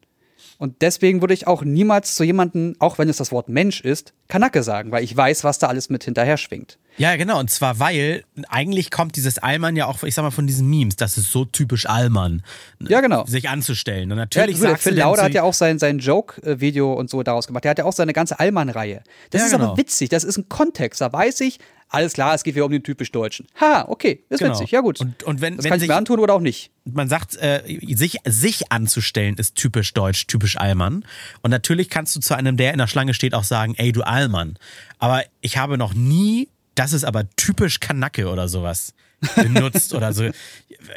[0.58, 4.14] Und deswegen würde ich auch niemals zu jemandem, auch wenn es das Wort Mensch ist,
[4.28, 6.78] Kanake sagen, weil ich weiß, was da alles mit hinterher schwingt.
[6.98, 7.38] Ja, genau.
[7.40, 10.96] Und zwar, weil eigentlich kommt dieses Allmann ja auch, ich sag mal, von diesen Memes.
[10.96, 12.42] Das ist so typisch Allmann.
[12.80, 13.26] Ja, genau.
[13.26, 14.10] Sich anzustellen.
[14.12, 17.46] Und Ja, natürlich sagst Phil Lauder hat ja auch sein, sein Joke-Video und so daraus
[17.46, 17.64] gemacht.
[17.64, 19.02] Der hat ja auch seine ganze Allmann-Reihe.
[19.30, 19.64] Das Ja, ist genau.
[19.68, 20.08] aber witzig.
[20.08, 21.00] Das ist ein Kontext.
[21.00, 23.46] Da weiß ich, alles klar, es geht wieder um den typisch Deutschen.
[23.60, 24.54] Ha, okay, ist Genau.
[24.54, 24.70] witzig.
[24.72, 24.98] Ja, gut.
[25.00, 26.70] Und- und wenn- das wenn kann ich sich- mir antun oder auch nicht.
[26.84, 27.62] man sagt, äh,
[27.94, 31.04] sich, sich anzustellen ist typisch deutsch, typisch Allmann.
[31.42, 34.02] Und natürlich kannst du zu einem, der in der Schlange steht, auch sagen, ey, du
[34.02, 34.58] Allmann.
[34.98, 38.94] Aber ich habe noch nie, das ist aber typisch Kanacke oder sowas
[39.34, 40.24] benutzt oder so.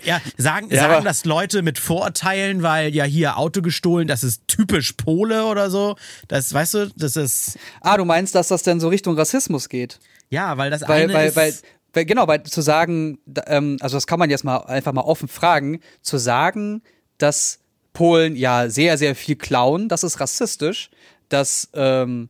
[0.04, 4.44] Ja, sagen, Ja, sagen das Leute mit Vorurteilen, weil ja hier Auto gestohlen, das ist
[4.48, 5.96] typisch Pole oder so.
[6.28, 10.00] Das, weißt du, das ist, Ah, du meinst, dass das denn so Richtung Rassismus geht?
[10.30, 11.54] ja, weil das Weil, eine weil, ist, weil,
[11.94, 13.18] weil, genau, weil zu sagen,
[13.48, 16.84] ähm, also das kann man jetzt mal einfach mal offen fragen, zu sagen,
[17.18, 17.60] dass
[17.94, 20.92] Polen ja sehr, sehr viel klauen, das ist rassistisch,
[21.30, 22.30] dass ähm,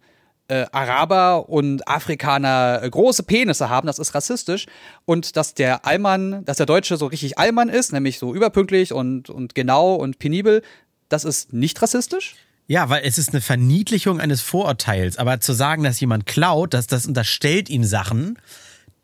[0.50, 4.66] äh, Araber und Afrikaner äh, große Penisse haben, das ist rassistisch
[5.06, 9.30] und dass der Allmann, dass der Deutsche so richtig Allmann ist, nämlich so überpünktlich und,
[9.30, 10.62] und genau und penibel,
[11.08, 12.36] das ist nicht rassistisch?
[12.68, 15.18] Ja, weil es ist eine Verniedlichung eines Vorurteils.
[15.18, 18.38] Aber zu sagen, dass jemand klaut, dass das unterstellt ihm Sachen,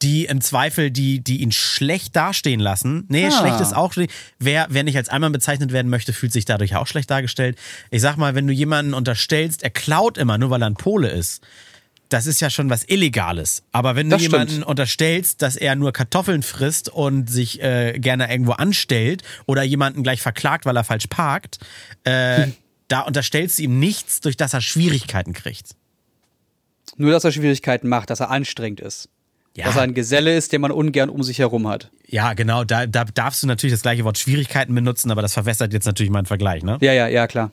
[0.02, 3.06] die im Zweifel, die, die ihn schlecht dastehen lassen.
[3.08, 3.32] Nee, Ah.
[3.32, 4.12] schlecht ist auch schlecht.
[4.39, 7.58] Wer, wer nicht als Allmann bezeichnet werden möchte, fühlt sich dadurch auch schlecht dargestellt.
[7.91, 11.10] Ich sag mal, wenn du jemanden unterstellst, er klaut immer, nur weil er ein Pole
[11.10, 11.41] ist,
[12.10, 13.64] das ist ja schon was Illegales.
[13.72, 14.34] Aber wenn du Das stimmt.
[14.34, 20.04] jemanden unterstellst, dass er nur Kartoffeln frisst und sich äh, gerne irgendwo anstellt oder jemanden
[20.04, 21.58] gleich verklagt, weil er falsch parkt,
[22.04, 22.48] äh,
[22.89, 25.72] da unterstellst du ihm nichts, durch das er Schwierigkeiten kriegt.
[26.98, 29.10] Nur, dass er Schwierigkeiten macht, dass er anstrengend ist.
[29.56, 29.66] Ja.
[29.66, 31.89] Dass er ein Geselle ist, den man ungern um sich herum hat.
[32.08, 35.72] Ja, genau, da, da darfst du natürlich das gleiche Wort Schwierigkeiten benutzen, aber das verwässert
[35.72, 36.78] jetzt natürlich meinen Vergleich, ne?
[36.82, 37.51] Ja, ja, ja, klar.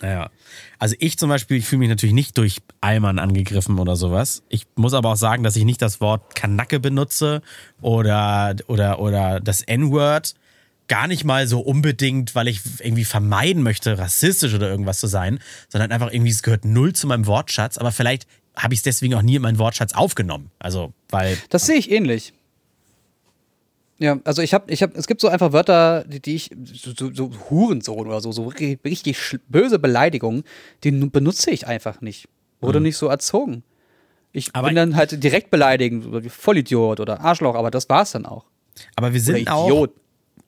[0.00, 0.30] Ja.
[0.78, 4.42] Also ich zum Beispiel, ich fühle mich natürlich nicht durch Allmann angegriffen oder sowas.
[4.48, 7.42] Ich muss aber auch sagen, dass ich nicht das Wort Kanacke benutze
[7.82, 10.34] oder, oder, oder das N-Word.
[10.90, 15.38] gar nicht mal so unbedingt, weil ich irgendwie vermeiden möchte, rassistisch oder irgendwas zu sein,
[15.68, 18.26] sondern einfach irgendwie, es gehört null zu meinem Wortschatz, aber vielleicht
[18.62, 20.50] habe ich es deswegen auch nie in meinen Wortschatz aufgenommen.
[20.58, 21.36] Also, weil.
[21.48, 22.32] Das sehe ich ähnlich.
[23.98, 26.92] Ja, also ich habe, ich habe, es gibt so einfach Wörter, die, die ich, so,
[26.96, 30.44] so, so Hurensohn oder so, so richtig, böse Beleidigungen,
[30.84, 32.26] die benutze ich einfach nicht.
[32.62, 32.84] Wurde mhm.
[32.84, 33.62] nicht so erzogen.
[34.32, 38.46] Ich aber bin dann halt direkt beleidigend, Vollidiot oder Arschloch, aber das war's dann auch.
[38.96, 39.88] Aber wir sind auch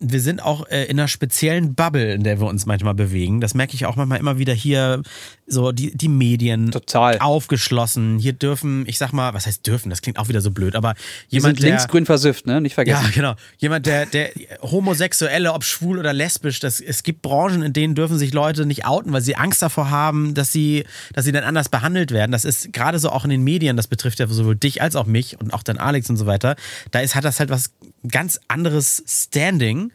[0.03, 3.40] wir sind auch äh, in einer speziellen Bubble, in der wir uns manchmal bewegen.
[3.40, 5.03] Das merke ich auch manchmal immer wieder hier,
[5.46, 7.18] so die, die Medien Total.
[7.18, 8.18] aufgeschlossen.
[8.18, 9.90] Hier dürfen, ich sag mal, was heißt dürfen?
[9.90, 10.94] Das klingt auch wieder so blöd, aber
[11.28, 11.59] jemand.
[11.59, 12.61] Die sind linksgrün versifft, ne?
[12.61, 13.05] Nicht vergessen.
[13.05, 13.34] Ja, genau.
[13.59, 14.30] Jemand, der, der
[14.62, 18.84] Homosexuelle, ob schwul oder lesbisch, das, es gibt Branchen, in denen dürfen sich Leute nicht
[18.84, 22.32] outen, weil sie Angst davor haben, dass sie, dass sie dann anders behandelt werden.
[22.32, 25.07] Das ist gerade so auch in den Medien, das betrifft ja sowohl dich als auch
[25.07, 26.57] mich und auch dann Alex und so weiter.
[26.90, 27.70] Da ist, hat das halt was
[28.09, 29.91] ganz anderes Standing.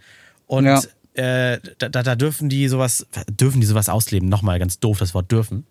[0.48, 0.82] Und ja.
[1.14, 4.30] äh, da, da, dürfen die sowas, dürfen die sowas ausleben.
[4.30, 5.66] Nochmal ganz doof, das Wort dürfen.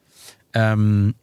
[0.55, 1.15] Ähm,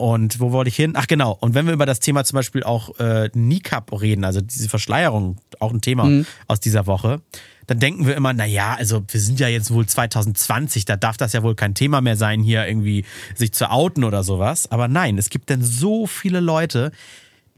[0.00, 0.94] und wo wollte ich hin?
[0.96, 1.36] Ach genau.
[1.40, 5.36] Und wenn wir über das Thema zum Beispiel auch äh, Niqab reden, also diese Verschleierung,
[5.58, 6.26] auch ein Thema mhm.
[6.46, 7.20] aus dieser Woche,
[7.66, 11.34] dann denken wir immer, naja, also wir sind ja jetzt wohl 2020, da darf das
[11.34, 13.04] ja wohl kein Thema mehr sein, hier irgendwie
[13.34, 14.72] sich zu outen oder sowas.
[14.72, 16.92] Aber nein, es gibt denn so viele Leute,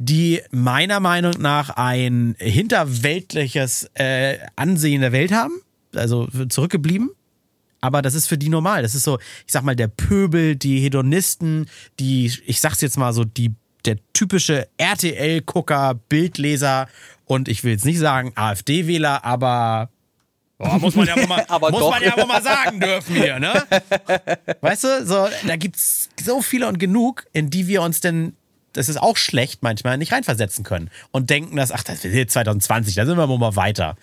[0.05, 5.61] die meiner Meinung nach ein hinterweltliches äh, Ansehen der Welt haben,
[5.95, 7.11] also zurückgeblieben.
[7.81, 8.83] Aber das ist für die normal.
[8.83, 13.13] Das ist so, ich sag mal, der Pöbel, die Hedonisten, die, ich sag's jetzt mal
[13.13, 13.53] so, die,
[13.85, 16.89] der typische RTL-Gucker, Bildleser
[17.25, 19.89] und ich will jetzt nicht sagen AfD-Wähler, aber
[20.65, 23.65] Oh, muss man ja wohl mal, muss man ja mal sagen dürfen hier, ne?
[24.61, 28.37] Weißt du, so, da gibt's so viele und genug, in die wir uns denn
[28.73, 32.95] das ist auch schlecht manchmal, nicht reinversetzen können und denken, dass, ach, das ist 2020,
[32.95, 33.97] da sind wir mal weiter.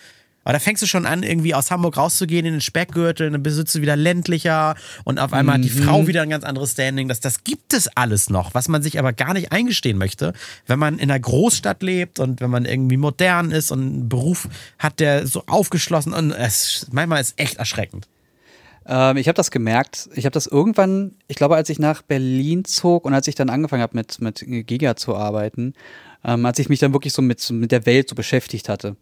[0.43, 3.75] Aber da fängst du schon an, irgendwie aus Hamburg rauszugehen in den Speckgürtel, dann bist
[3.75, 5.63] du wieder ländlicher und auf einmal mhm.
[5.63, 5.83] hat die mhm.
[5.83, 7.07] Frau wieder ein ganz anderes Standing.
[7.07, 10.33] Das, das gibt es alles noch, was man sich aber gar nicht eingestehen möchte,
[10.65, 14.47] wenn man in einer Großstadt lebt und wenn man irgendwie modern ist und einen Beruf
[14.79, 18.07] hat, der so aufgeschlossen und es manchmal ist echt erschreckend.
[18.89, 20.09] Ähm, ich habe das gemerkt.
[20.15, 23.49] Ich habe das irgendwann, ich glaube, als ich nach Berlin zog und als ich dann
[23.49, 25.73] angefangen habe, mit, mit Giga zu arbeiten,
[26.25, 28.97] ähm, als ich mich dann wirklich so mit, mit der Welt so beschäftigt hatte,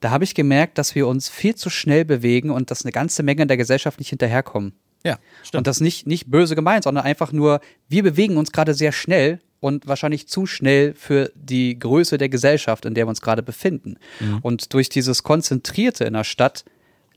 [0.00, 3.22] da habe ich gemerkt, dass wir uns viel zu schnell bewegen und dass eine ganze
[3.22, 4.74] Menge in der Gesellschaft nicht hinterherkommen.
[5.04, 5.60] Ja, stimmt.
[5.60, 9.40] Und das nicht, nicht böse gemeint, sondern einfach nur, wir bewegen uns gerade sehr schnell
[9.60, 13.96] und wahrscheinlich zu schnell für die Größe der Gesellschaft, in der wir uns gerade befinden.
[14.20, 14.38] Mhm.
[14.42, 16.64] Und durch dieses Konzentrierte in der Stadt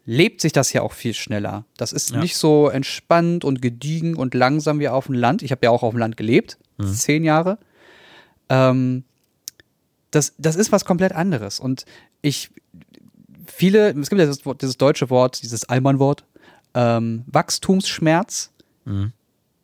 [0.06, 1.66] lebt sich das ja auch viel schneller.
[1.78, 2.20] Das ist ja.
[2.20, 5.41] nicht so entspannt und gediegen und langsam wie auf dem Land.
[5.41, 6.93] Ich habe ja auch auf dem Land gelebt, mhm.
[6.93, 7.58] zehn Jahre.
[8.49, 9.04] Ähm,
[10.12, 11.60] das, das ist was komplett anderes.
[11.60, 11.86] Und
[12.22, 12.51] ich,
[13.47, 16.26] viele, es gibt ja dieses, dieses deutsche Wort, dieses Allmann-Wort,
[16.74, 18.51] ähm, Wachstumsschmerz.
[18.86, 19.14] Mhm.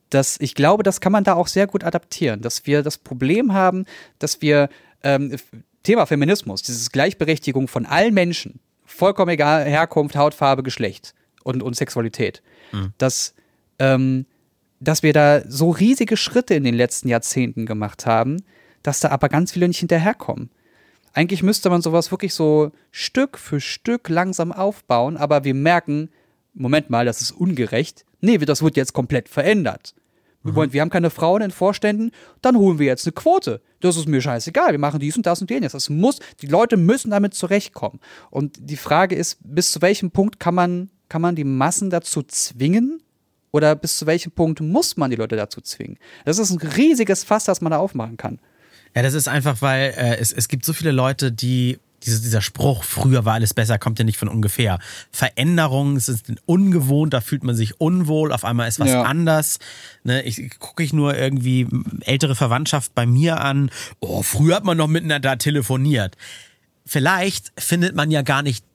[0.10, 3.54] Das, ich glaube, das kann man da auch sehr gut adaptieren, dass wir das Problem
[3.54, 3.86] haben,
[4.18, 4.70] dass wir
[5.04, 5.36] ähm,
[5.84, 8.60] Thema Feminismus, diese Gleichberechtigung von allen Menschen,
[8.90, 11.14] vollkommen egal, Herkunft, Hautfarbe, Geschlecht
[11.44, 12.42] und, und Sexualität.
[12.72, 12.94] Mhm.
[12.98, 13.34] Dass,
[13.80, 14.26] ähm,
[14.80, 18.44] dass wir da so riesige Schritte in den letzten Jahrzehnten gemacht haben,
[18.84, 20.50] dass da aber ganz viele nicht hinterherkommen.
[21.14, 26.10] Eigentlich müsste man sowas wirklich so Stück für Stück langsam aufbauen, aber wir merken,
[26.54, 28.06] Moment mal, das ist ungerecht.
[28.22, 29.96] Nee, das wird jetzt komplett verändert.
[30.44, 32.12] Wir, wollen, wir haben keine Frauen in Vorständen,
[32.42, 33.62] dann holen wir jetzt eine Quote.
[33.82, 34.72] Das ist mir scheißegal.
[34.72, 35.74] Wir machen dies und das und jenes.
[35.74, 38.00] Das muss, die Leute müssen damit zurechtkommen.
[38.30, 42.24] Und die Frage ist, bis zu welchem Punkt kann man, kann man die Massen dazu
[42.24, 43.02] zwingen?
[43.52, 45.98] Oder bis zu welchem Punkt muss man die Leute dazu zwingen?
[46.24, 48.40] Das ist ein riesiges Fass, das man da aufmachen kann.
[48.96, 52.42] Ja, das ist einfach, weil äh, es, es gibt so viele Leute, die dieser, dieser
[52.42, 54.80] Spruch, früher war alles besser, kommt ja nicht von ungefähr.
[55.12, 59.04] Veränderungen es ist ungewohnt, da fühlt man sich unwohl, auf einmal ist was ja.
[59.04, 59.60] anders.
[60.04, 61.68] Ne, ich gucke ich nur irgendwie
[62.02, 63.70] ältere Verwandtschaft bei mir an.
[64.00, 66.16] Oh, früher hat man noch miteinander telefoniert.
[66.86, 68.66] Vielleicht findet man ja gar nicht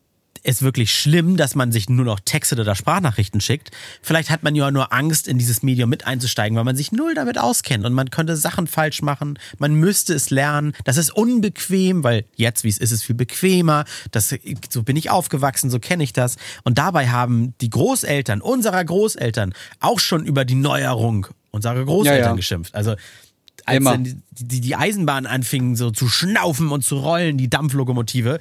[0.45, 3.71] es wirklich schlimm, dass man sich nur noch Texte oder Sprachnachrichten schickt.
[4.03, 7.15] Vielleicht hat man ja nur Angst, in dieses Medium mit einzusteigen, weil man sich null
[7.15, 9.39] damit auskennt und man könnte Sachen falsch machen.
[9.59, 10.75] Man müsste es lernen.
[10.85, 13.85] Das ist unbequem, weil jetzt, wie es ist, ist es viel bequemer.
[14.13, 14.35] Das,
[14.71, 16.37] so bin ich aufgewachsen, so kenne ich das.
[16.63, 22.31] Und dabei haben die Großeltern unserer Großeltern auch schon über die Neuerung unserer Großeltern ja,
[22.31, 22.35] ja.
[22.35, 22.75] geschimpft.
[22.75, 22.97] Also
[23.65, 28.41] als die, die, die Eisenbahn anfingen so zu schnaufen und zu rollen, die Dampflokomotive,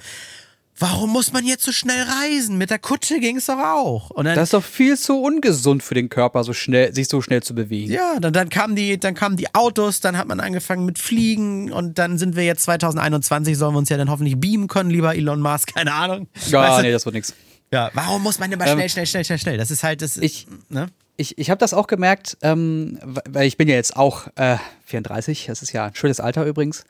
[0.80, 2.57] Warum muss man jetzt so schnell reisen?
[2.57, 4.09] Mit der Kutsche ging es doch auch.
[4.09, 7.21] Und dann, das ist doch viel zu ungesund für den Körper, so schnell, sich so
[7.21, 7.91] schnell zu bewegen.
[7.93, 11.71] Ja, dann, dann, kamen die, dann kamen die Autos, dann hat man angefangen mit Fliegen
[11.71, 15.15] und dann sind wir jetzt 2021, sollen wir uns ja dann hoffentlich beamen können, lieber
[15.15, 16.28] Elon Musk, keine Ahnung.
[16.49, 16.82] Ja, weißt du?
[16.84, 17.34] nee, das wird nichts.
[17.71, 19.57] Ja, warum muss man immer schnell, schnell, schnell, schnell, schnell?
[19.57, 20.17] Das ist halt das.
[20.17, 20.88] Ähm, Ich- ne?
[21.15, 22.97] Ich, ich habe das auch gemerkt, ähm,
[23.30, 26.86] weil ich bin ja jetzt auch äh, 34, das ist ja ein schönes Alter übrigens.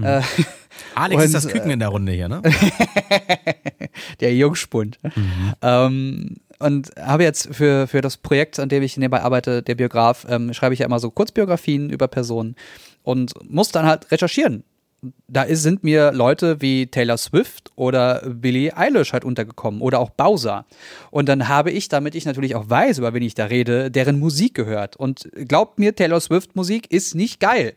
[0.00, 0.22] Äh,
[0.94, 2.42] Alex ist Und, das Küken in der Runde hier, ne?
[4.20, 4.98] der Jungspund.
[5.62, 10.26] Ähm, und habe jetzt für, für das Projekt, an dem ich nebenbei arbeite, der Biograf,
[10.28, 12.54] ähm, schreibe ich ja immer so Kurzbiografien über Personen
[13.02, 14.64] und muss dann halt recherchieren.
[15.28, 20.08] Da ist, sind mir Leute wie Taylor Swift oder Billie Eilish halt untergekommen oder auch
[20.08, 20.64] Bowser.
[21.10, 24.18] Und dann habe ich, damit ich natürlich auch weiß, über wen ich da rede, deren
[24.18, 24.96] Musik gehört.
[24.96, 27.74] Und glaubt mir, Taylor Swift Musik ist nicht geil.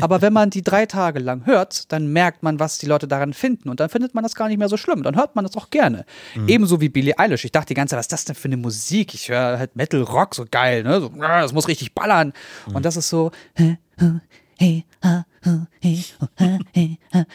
[0.00, 3.32] Aber wenn man die drei Tage lang hört, dann merkt man, was die Leute daran
[3.34, 3.68] finden.
[3.68, 5.02] Und dann findet man das gar nicht mehr so schlimm.
[5.02, 6.04] Dann hört man das auch gerne.
[6.46, 7.44] Ebenso wie Billie Eilish.
[7.44, 9.14] Ich dachte die ganze Zeit, was ist das denn für eine Musik?
[9.14, 11.00] Ich höre halt Metal Rock so geil, ne?
[11.00, 12.32] So, ah, das muss richtig ballern.
[12.72, 13.30] Und das ist so.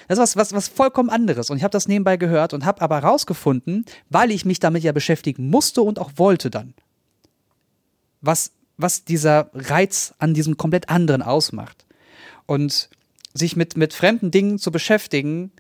[0.08, 1.50] Das ist was, was, was vollkommen anderes.
[1.50, 4.92] Und ich habe das nebenbei gehört und habe aber rausgefunden, weil ich mich damit ja
[4.92, 6.74] beschäftigen musste und auch wollte dann,
[8.22, 11.86] was, was dieser Reiz an diesem komplett anderen ausmacht.
[12.50, 12.90] Und
[13.36, 15.52] sich mit, mit fremden Dingen zu beschäftigen,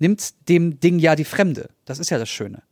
[0.00, 1.70] nimmt dem Ding ja die Fremde.
[1.84, 2.62] Das ist ja das Schöne.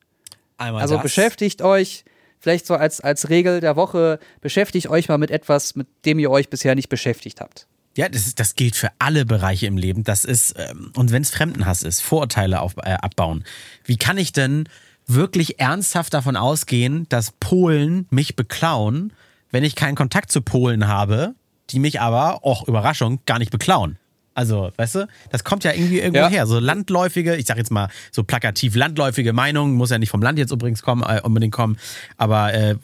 [0.58, 1.04] Einmal Also das.
[1.04, 2.04] beschäftigt euch,
[2.40, 6.28] vielleicht so als, als Regel der Woche, beschäftigt euch mal mit etwas, mit dem ihr
[6.28, 7.68] euch bisher nicht beschäftigt habt.
[7.96, 10.02] Ja, das, ist, das gilt für alle Bereiche im Leben.
[10.02, 13.44] Das ist, ähm, und wenn es Fremdenhass ist, Vorurteile auf, äh, abbauen.
[13.84, 14.68] Wie kann ich denn
[15.06, 19.12] wirklich ernsthaft davon ausgehen, dass Polen mich beklauen,
[19.52, 21.34] wenn ich keinen Kontakt zu Polen habe,
[21.72, 23.98] die mich aber, auch Überraschung, gar nicht beklauen?
[24.34, 26.28] Also, weißt du, das kommt ja irgendwie irgendwo Ja.
[26.28, 26.46] her.
[26.46, 30.38] So landläufige, ich sag jetzt mal so plakativ landläufige Meinungen, muss ja nicht vom Land
[30.38, 31.76] jetzt übrigens kommen, äh, unbedingt kommen,
[32.16, 32.76] aber äh,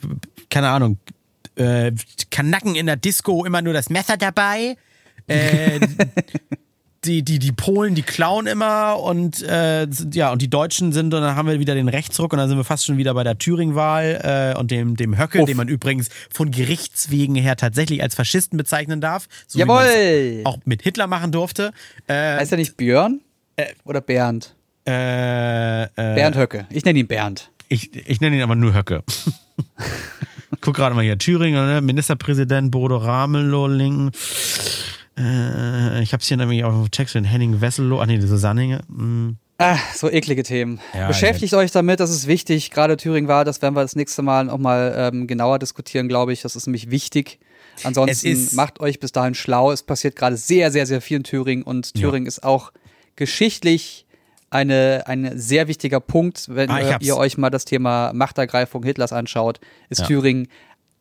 [0.50, 0.98] keine Ahnung,
[1.54, 1.92] äh,
[2.30, 4.76] Kanacken in der Disco immer nur das Messer dabei.
[5.28, 5.80] Äh,
[7.06, 11.22] die, die, die Polen, die klauen immer und äh, ja, und die Deutschen sind, und
[11.22, 13.38] dann haben wir wieder den Rechtsruck und dann sind wir fast schon wieder bei der
[13.38, 15.46] Thüringen-Wahl äh, und dem, dem Höcke, Uff.
[15.46, 19.28] den man übrigens von Gerichtswegen her tatsächlich als Faschisten bezeichnen darf.
[19.46, 20.40] So wie Jawohl!
[20.44, 21.72] Auch mit Hitler machen durfte.
[22.06, 23.20] Äh, Heißt er nicht Björn?
[23.84, 24.54] Oder Bernd?
[24.86, 26.66] äh, äh, Bernd Höcke.
[26.70, 27.50] Ich nenne ihn Bernd.
[27.68, 29.02] Ich, ich nenne ihn aber nur Höcke.
[30.60, 31.80] Guck gerade mal hier, Thüringen, ne?
[31.80, 34.12] Ministerpräsident Bodo Ramelow, Linken.
[35.18, 38.80] Äh, ich hab's hier nämlich auch auf Text, den Henning Wesselow, ach nee, diese Sanninge.
[38.88, 39.36] Hm.
[39.58, 40.80] Ah, so eklige Themen.
[40.92, 42.70] Ja, Beschäftigt euch damit, das ist wichtig.
[42.70, 46.34] Gerade Thüringen war, das werden wir das nächste Mal noch mal ähm, genauer diskutieren, glaube
[46.34, 46.42] ich.
[46.42, 47.38] Das ist nämlich wichtig.
[47.82, 49.72] Ansonsten Es macht euch bis dahin schlau.
[49.72, 52.70] Es passiert gerade sehr, sehr, sehr viel in Thüringen und Thüringen ist auch
[53.16, 54.04] geschichtlich
[54.50, 56.46] eine, ein sehr wichtiger Punkt.
[56.48, 60.06] Wenn Ah, ihr euch mal das Thema Machtergreifung Hitlers anschaut, ist Ja.
[60.06, 60.48] Thüringen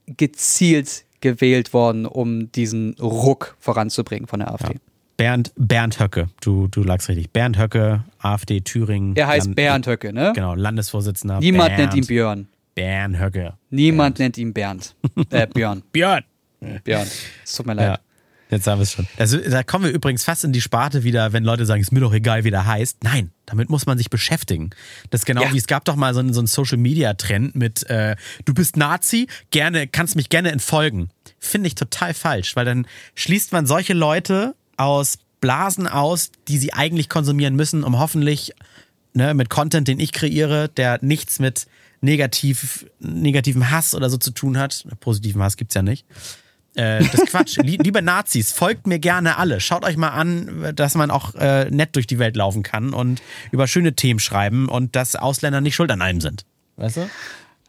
[0.07, 4.75] gezielt gewählt worden, um diesen Ruck voranzubringen von der AfD.
[5.17, 7.31] Bernd, Bernd Höcke, du, du lagst richtig.
[7.31, 9.15] Bernd Höcke, AfD Thüringen.
[9.15, 10.33] Er heißt Land- Bernd Höcke, ne?
[10.35, 11.39] Genau, Landesvorsitzender.
[11.39, 12.47] Niemand Bernd, nennt ihn Björn.
[12.75, 13.53] Bernd Höcke.
[13.69, 14.95] Niemand nennt ihn Bernd.
[15.31, 15.83] Äh, Björn.
[15.91, 16.23] Björn.
[16.83, 17.07] Björn.
[17.43, 17.87] Es tut mir leid.
[17.87, 17.99] Ja.
[18.51, 19.07] Jetzt haben wir es schon.
[19.17, 21.99] Also, da kommen wir übrigens fast in die Sparte wieder, wenn Leute sagen, ist mir
[21.99, 23.03] doch egal, wie der heißt.
[23.03, 24.69] Nein, damit muss man sich beschäftigen.
[25.09, 25.53] Das ist genau Ja.
[25.53, 28.15] wie es gab doch mal so einen, so einen Social Media Trend mit äh,
[28.45, 31.09] du bist Nazi, gerne kannst mich gerne entfolgen.
[31.39, 36.73] Finde ich total falsch, weil dann schließt man solche Leute aus Blasen aus, die sie
[36.73, 38.53] eigentlich konsumieren müssen, um hoffentlich
[39.13, 41.67] ne, mit Content, den ich kreiere, der nichts mit
[42.01, 44.85] negativ, negativem Hass oder so zu tun hat.
[44.99, 46.05] Positiven Hass gibt's ja nicht.
[46.75, 47.57] Äh, das ist Quatsch.
[47.57, 49.59] Lie- Liebe Nazis, folgt mir gerne alle.
[49.59, 53.21] Schaut euch mal an, dass man auch äh, nett durch die Welt laufen kann und
[53.51, 56.45] über schöne Themen schreiben und dass Ausländer nicht schuld an einem sind.
[56.77, 57.09] Weißt du?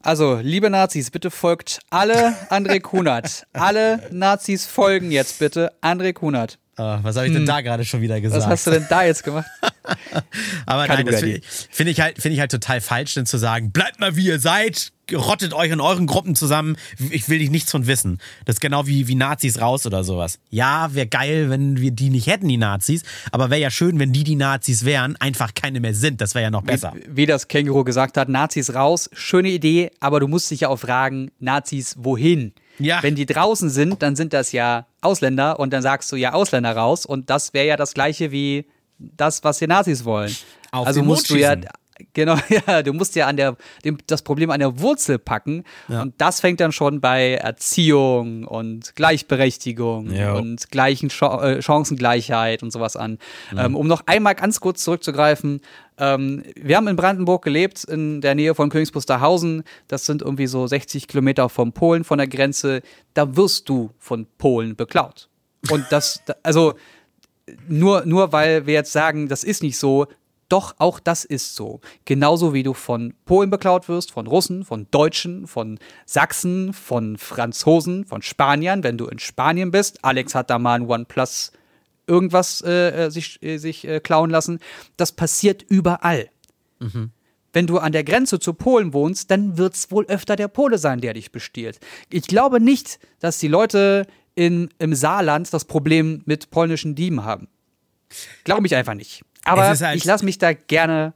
[0.02, 3.46] Also, liebe Nazis, bitte folgt alle André Kunert.
[3.52, 6.58] alle Nazis folgen jetzt bitte André Kunert.
[6.78, 8.42] Äh, was habe ich denn da gerade schon wieder gesagt?
[8.42, 9.46] Was hast du denn da jetzt gemacht?
[10.66, 13.24] Aber Keine nein, das finde ich, find ich, halt, find ich halt total falsch, denn
[13.24, 16.76] zu sagen, bleibt mal wie ihr seid, rottet euch in euren Gruppen zusammen,
[17.10, 18.18] ich will dich nichts von wissen.
[18.44, 20.38] Das ist genau wie, wie Nazis raus oder sowas.
[20.50, 24.12] Ja, wäre geil, wenn wir die nicht hätten, die Nazis, aber wäre ja schön, wenn
[24.12, 26.20] die, die Nazis wären, einfach keine mehr sind.
[26.20, 26.92] Das wäre ja noch besser.
[27.08, 30.78] Wie das Känguru gesagt hat, Nazis raus, schöne Idee, aber du musst dich ja auch
[30.78, 32.52] fragen, Nazis wohin?
[32.78, 33.02] Ja.
[33.02, 36.76] Wenn die draußen sind, dann sind das ja Ausländer und dann sagst du ja Ausländer
[36.76, 38.66] raus und das wäre ja das gleiche wie
[38.98, 40.34] das, was die Nazis wollen.
[40.72, 41.54] Auf also musst du ja
[42.12, 46.12] genau, ja, du musst ja an der dem, das Problem an der Wurzel packen und
[46.18, 50.34] das fängt dann schon bei Erziehung und Gleichberechtigung Ja.
[50.34, 53.18] und gleichen Cha- äh, Chancengleichheit und sowas an.
[53.56, 55.60] Ähm, um noch einmal ganz kurz zurückzugreifen,
[55.98, 59.62] ähm, wir haben in Brandenburg gelebt, in der Nähe von Königs Wusterhausen.
[59.88, 62.82] Das sind irgendwie so 60 Kilometer vom Polen, von der Grenze.
[63.14, 65.28] Da wirst du von Polen beklaut.
[65.70, 66.74] Und das, da- also
[67.68, 70.06] nur, nur weil wir jetzt sagen, das ist nicht so,
[70.48, 71.80] Doch auch das ist so.
[72.04, 78.04] Genauso wie du von Polen beklaut wirst, von Russen, von Deutschen, von Sachsen, von Franzosen,
[78.04, 80.04] von Spaniern, wenn du in Spanien bist.
[80.04, 81.50] Alex hat da mal ein OnePlus
[82.06, 84.60] irgendwas äh, äh sich, äh, sich äh, klauen lassen.
[84.96, 86.28] Das passiert überall.
[86.78, 87.10] Mhm.
[87.52, 90.76] Wenn du an der Grenze zu Polen wohnst, dann wird es wohl öfter der Pole
[90.78, 91.80] sein, der dich bestiehlt.
[92.10, 97.48] Ich glaube nicht, dass die Leute in, im Saarland das Problem mit polnischen Dieben haben.
[98.44, 99.22] Glaube ich einfach nicht.
[99.44, 101.14] Aber halt ich lasse mich da gerne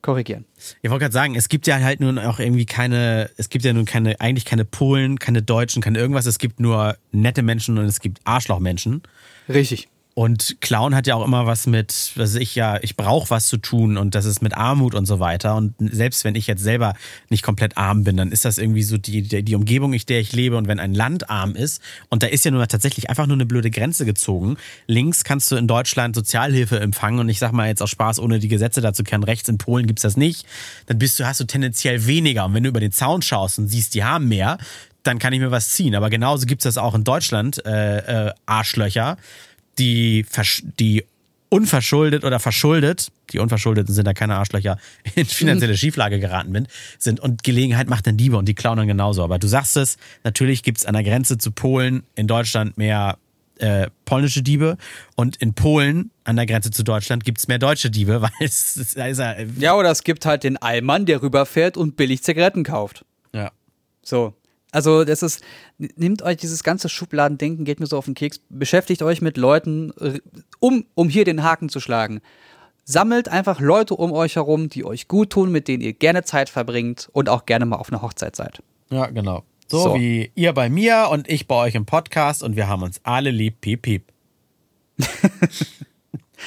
[0.00, 0.44] korrigieren.
[0.82, 3.72] Ich wollte gerade sagen, es gibt ja halt nun auch irgendwie keine, es gibt ja
[3.72, 6.26] nun keine, eigentlich keine Polen, keine Deutschen, keine irgendwas.
[6.26, 9.02] Es gibt nur nette Menschen und es gibt Arschlochmenschen.
[9.48, 9.88] Richtig.
[10.14, 13.56] Und Clown hat ja auch immer was mit, was ich ja, ich brauche was zu
[13.56, 15.56] tun und das ist mit Armut und so weiter.
[15.56, 16.92] Und selbst wenn ich jetzt selber
[17.30, 20.20] nicht komplett arm bin, dann ist das irgendwie so die, die, die Umgebung, in der
[20.20, 20.58] ich lebe.
[20.58, 23.46] Und wenn ein Land arm ist, und da ist ja nur tatsächlich einfach nur eine
[23.46, 24.58] blöde Grenze gezogen.
[24.86, 28.38] Links kannst du in Deutschland Sozialhilfe empfangen und ich sag mal jetzt auch Spaß, ohne
[28.38, 29.24] die Gesetze dazu kennen.
[29.24, 30.46] Rechts in Polen gibt's das nicht.
[30.86, 32.44] Dann bist du, hast du tendenziell weniger.
[32.44, 34.58] Und wenn du über den Zaun schaust und siehst, die haben mehr,
[35.04, 35.94] dann kann ich mir was ziehen.
[35.94, 39.16] Aber genauso gibt's das auch in Deutschland, äh, äh, Arschlöcher
[39.78, 40.26] die,
[40.78, 41.04] die
[41.48, 44.78] unverschuldet oder verschuldet, die Unverschuldeten sind da keine Arschlöcher,
[45.14, 46.66] in finanzielle Schieflage geraten
[46.98, 47.20] sind.
[47.20, 49.22] Und Gelegenheit macht dann Diebe und die klauen dann genauso.
[49.22, 53.18] Aber du sagst es, natürlich gibt es an der Grenze zu Polen in Deutschland mehr
[53.58, 54.78] äh, polnische Diebe
[55.14, 58.76] und in Polen an der Grenze zu Deutschland gibt es mehr deutsche Diebe, weil es,
[58.76, 59.36] es ist ja.
[59.58, 63.04] Ja, oder es gibt halt den Allmann, der rüberfährt und billig Zigaretten kauft.
[63.34, 63.52] Ja.
[64.02, 64.34] So.
[64.72, 65.42] Also, das ist,
[65.78, 69.92] nehmt euch dieses ganze Schubladendenken, geht mir so auf den Keks, beschäftigt euch mit Leuten,
[70.58, 72.20] um, um hier den Haken zu schlagen.
[72.84, 76.48] Sammelt einfach Leute um euch herum, die euch gut tun, mit denen ihr gerne Zeit
[76.48, 78.62] verbringt und auch gerne mal auf einer Hochzeit seid.
[78.90, 79.44] Ja, genau.
[79.68, 79.94] So, so.
[79.94, 83.30] wie ihr bei mir und ich bei euch im Podcast und wir haben uns alle
[83.30, 84.04] lieb, piep, piep.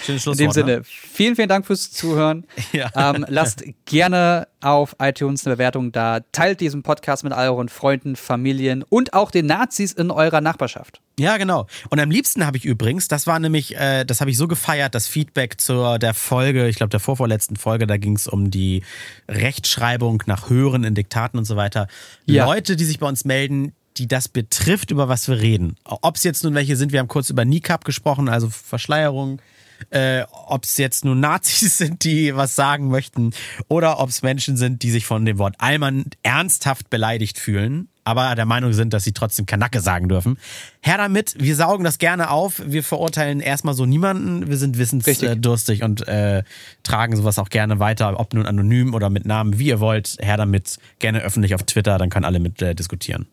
[0.03, 0.81] Schönes In dem Sinne, ne?
[0.83, 2.45] vielen, vielen Dank fürs Zuhören.
[2.71, 2.89] Ja.
[2.95, 6.19] Ähm, lasst gerne auf iTunes eine Bewertung da.
[6.31, 10.99] Teilt diesen Podcast mit euren Freunden, Familien und auch den Nazis in eurer Nachbarschaft.
[11.17, 11.67] Ja, genau.
[11.89, 14.93] Und am liebsten habe ich übrigens, das war nämlich, äh, das habe ich so gefeiert,
[14.93, 18.83] das Feedback zur der Folge, ich glaube der vorvorletzten Folge, da ging es um die
[19.29, 21.87] Rechtschreibung nach Hören in Diktaten und so weiter.
[22.25, 22.45] Ja.
[22.45, 25.77] Leute, die sich bei uns melden, die das betrifft, über was wir reden.
[25.85, 29.41] Ob es jetzt nun welche sind, wir haben kurz über Niqab gesprochen, also Verschleierung,
[29.89, 33.31] äh, ob es jetzt nur Nazis sind, die was sagen möchten,
[33.67, 38.35] oder ob es Menschen sind, die sich von dem Wort Allmann ernsthaft beleidigt fühlen, aber
[38.35, 40.37] der Meinung sind, dass sie trotzdem Kanacke sagen dürfen.
[40.79, 42.61] Her damit, wir saugen das gerne auf.
[42.63, 44.47] Wir verurteilen erstmal so niemanden.
[44.47, 46.43] Wir sind wissensdurstig und äh,
[46.83, 50.17] tragen sowas auch gerne weiter, ob nun anonym oder mit Namen, wie ihr wollt.
[50.19, 53.25] Her damit, gerne öffentlich auf Twitter, dann können alle mit äh, diskutieren.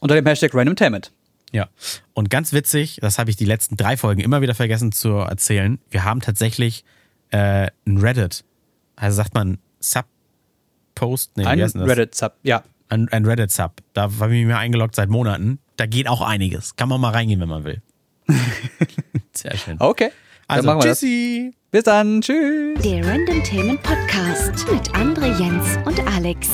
[0.00, 1.12] Unter dem Hashtag RandomTainment.
[1.52, 1.68] Ja.
[2.14, 5.78] Und ganz witzig, das habe ich die letzten drei Folgen immer wieder vergessen zu erzählen.
[5.90, 6.84] Wir haben tatsächlich
[7.30, 8.44] äh, ein Reddit.
[8.96, 11.36] Also sagt man Sub-Post?
[11.36, 12.62] Nee, ein Reddit-Sub, ja.
[12.88, 13.72] Ein, ein Reddit-Sub.
[13.92, 15.58] Da habe ich mir eingeloggt seit Monaten.
[15.76, 16.76] Da geht auch einiges.
[16.76, 17.82] Kann man mal reingehen, wenn man will.
[19.32, 19.76] Sehr schön.
[19.78, 20.10] Okay.
[20.46, 21.52] Also, dann machen wir tschüssi.
[21.52, 21.70] Das.
[21.70, 22.20] Bis dann.
[22.20, 22.82] Tschüss.
[22.82, 26.50] Der Random Themen Podcast mit André Jens und Alex.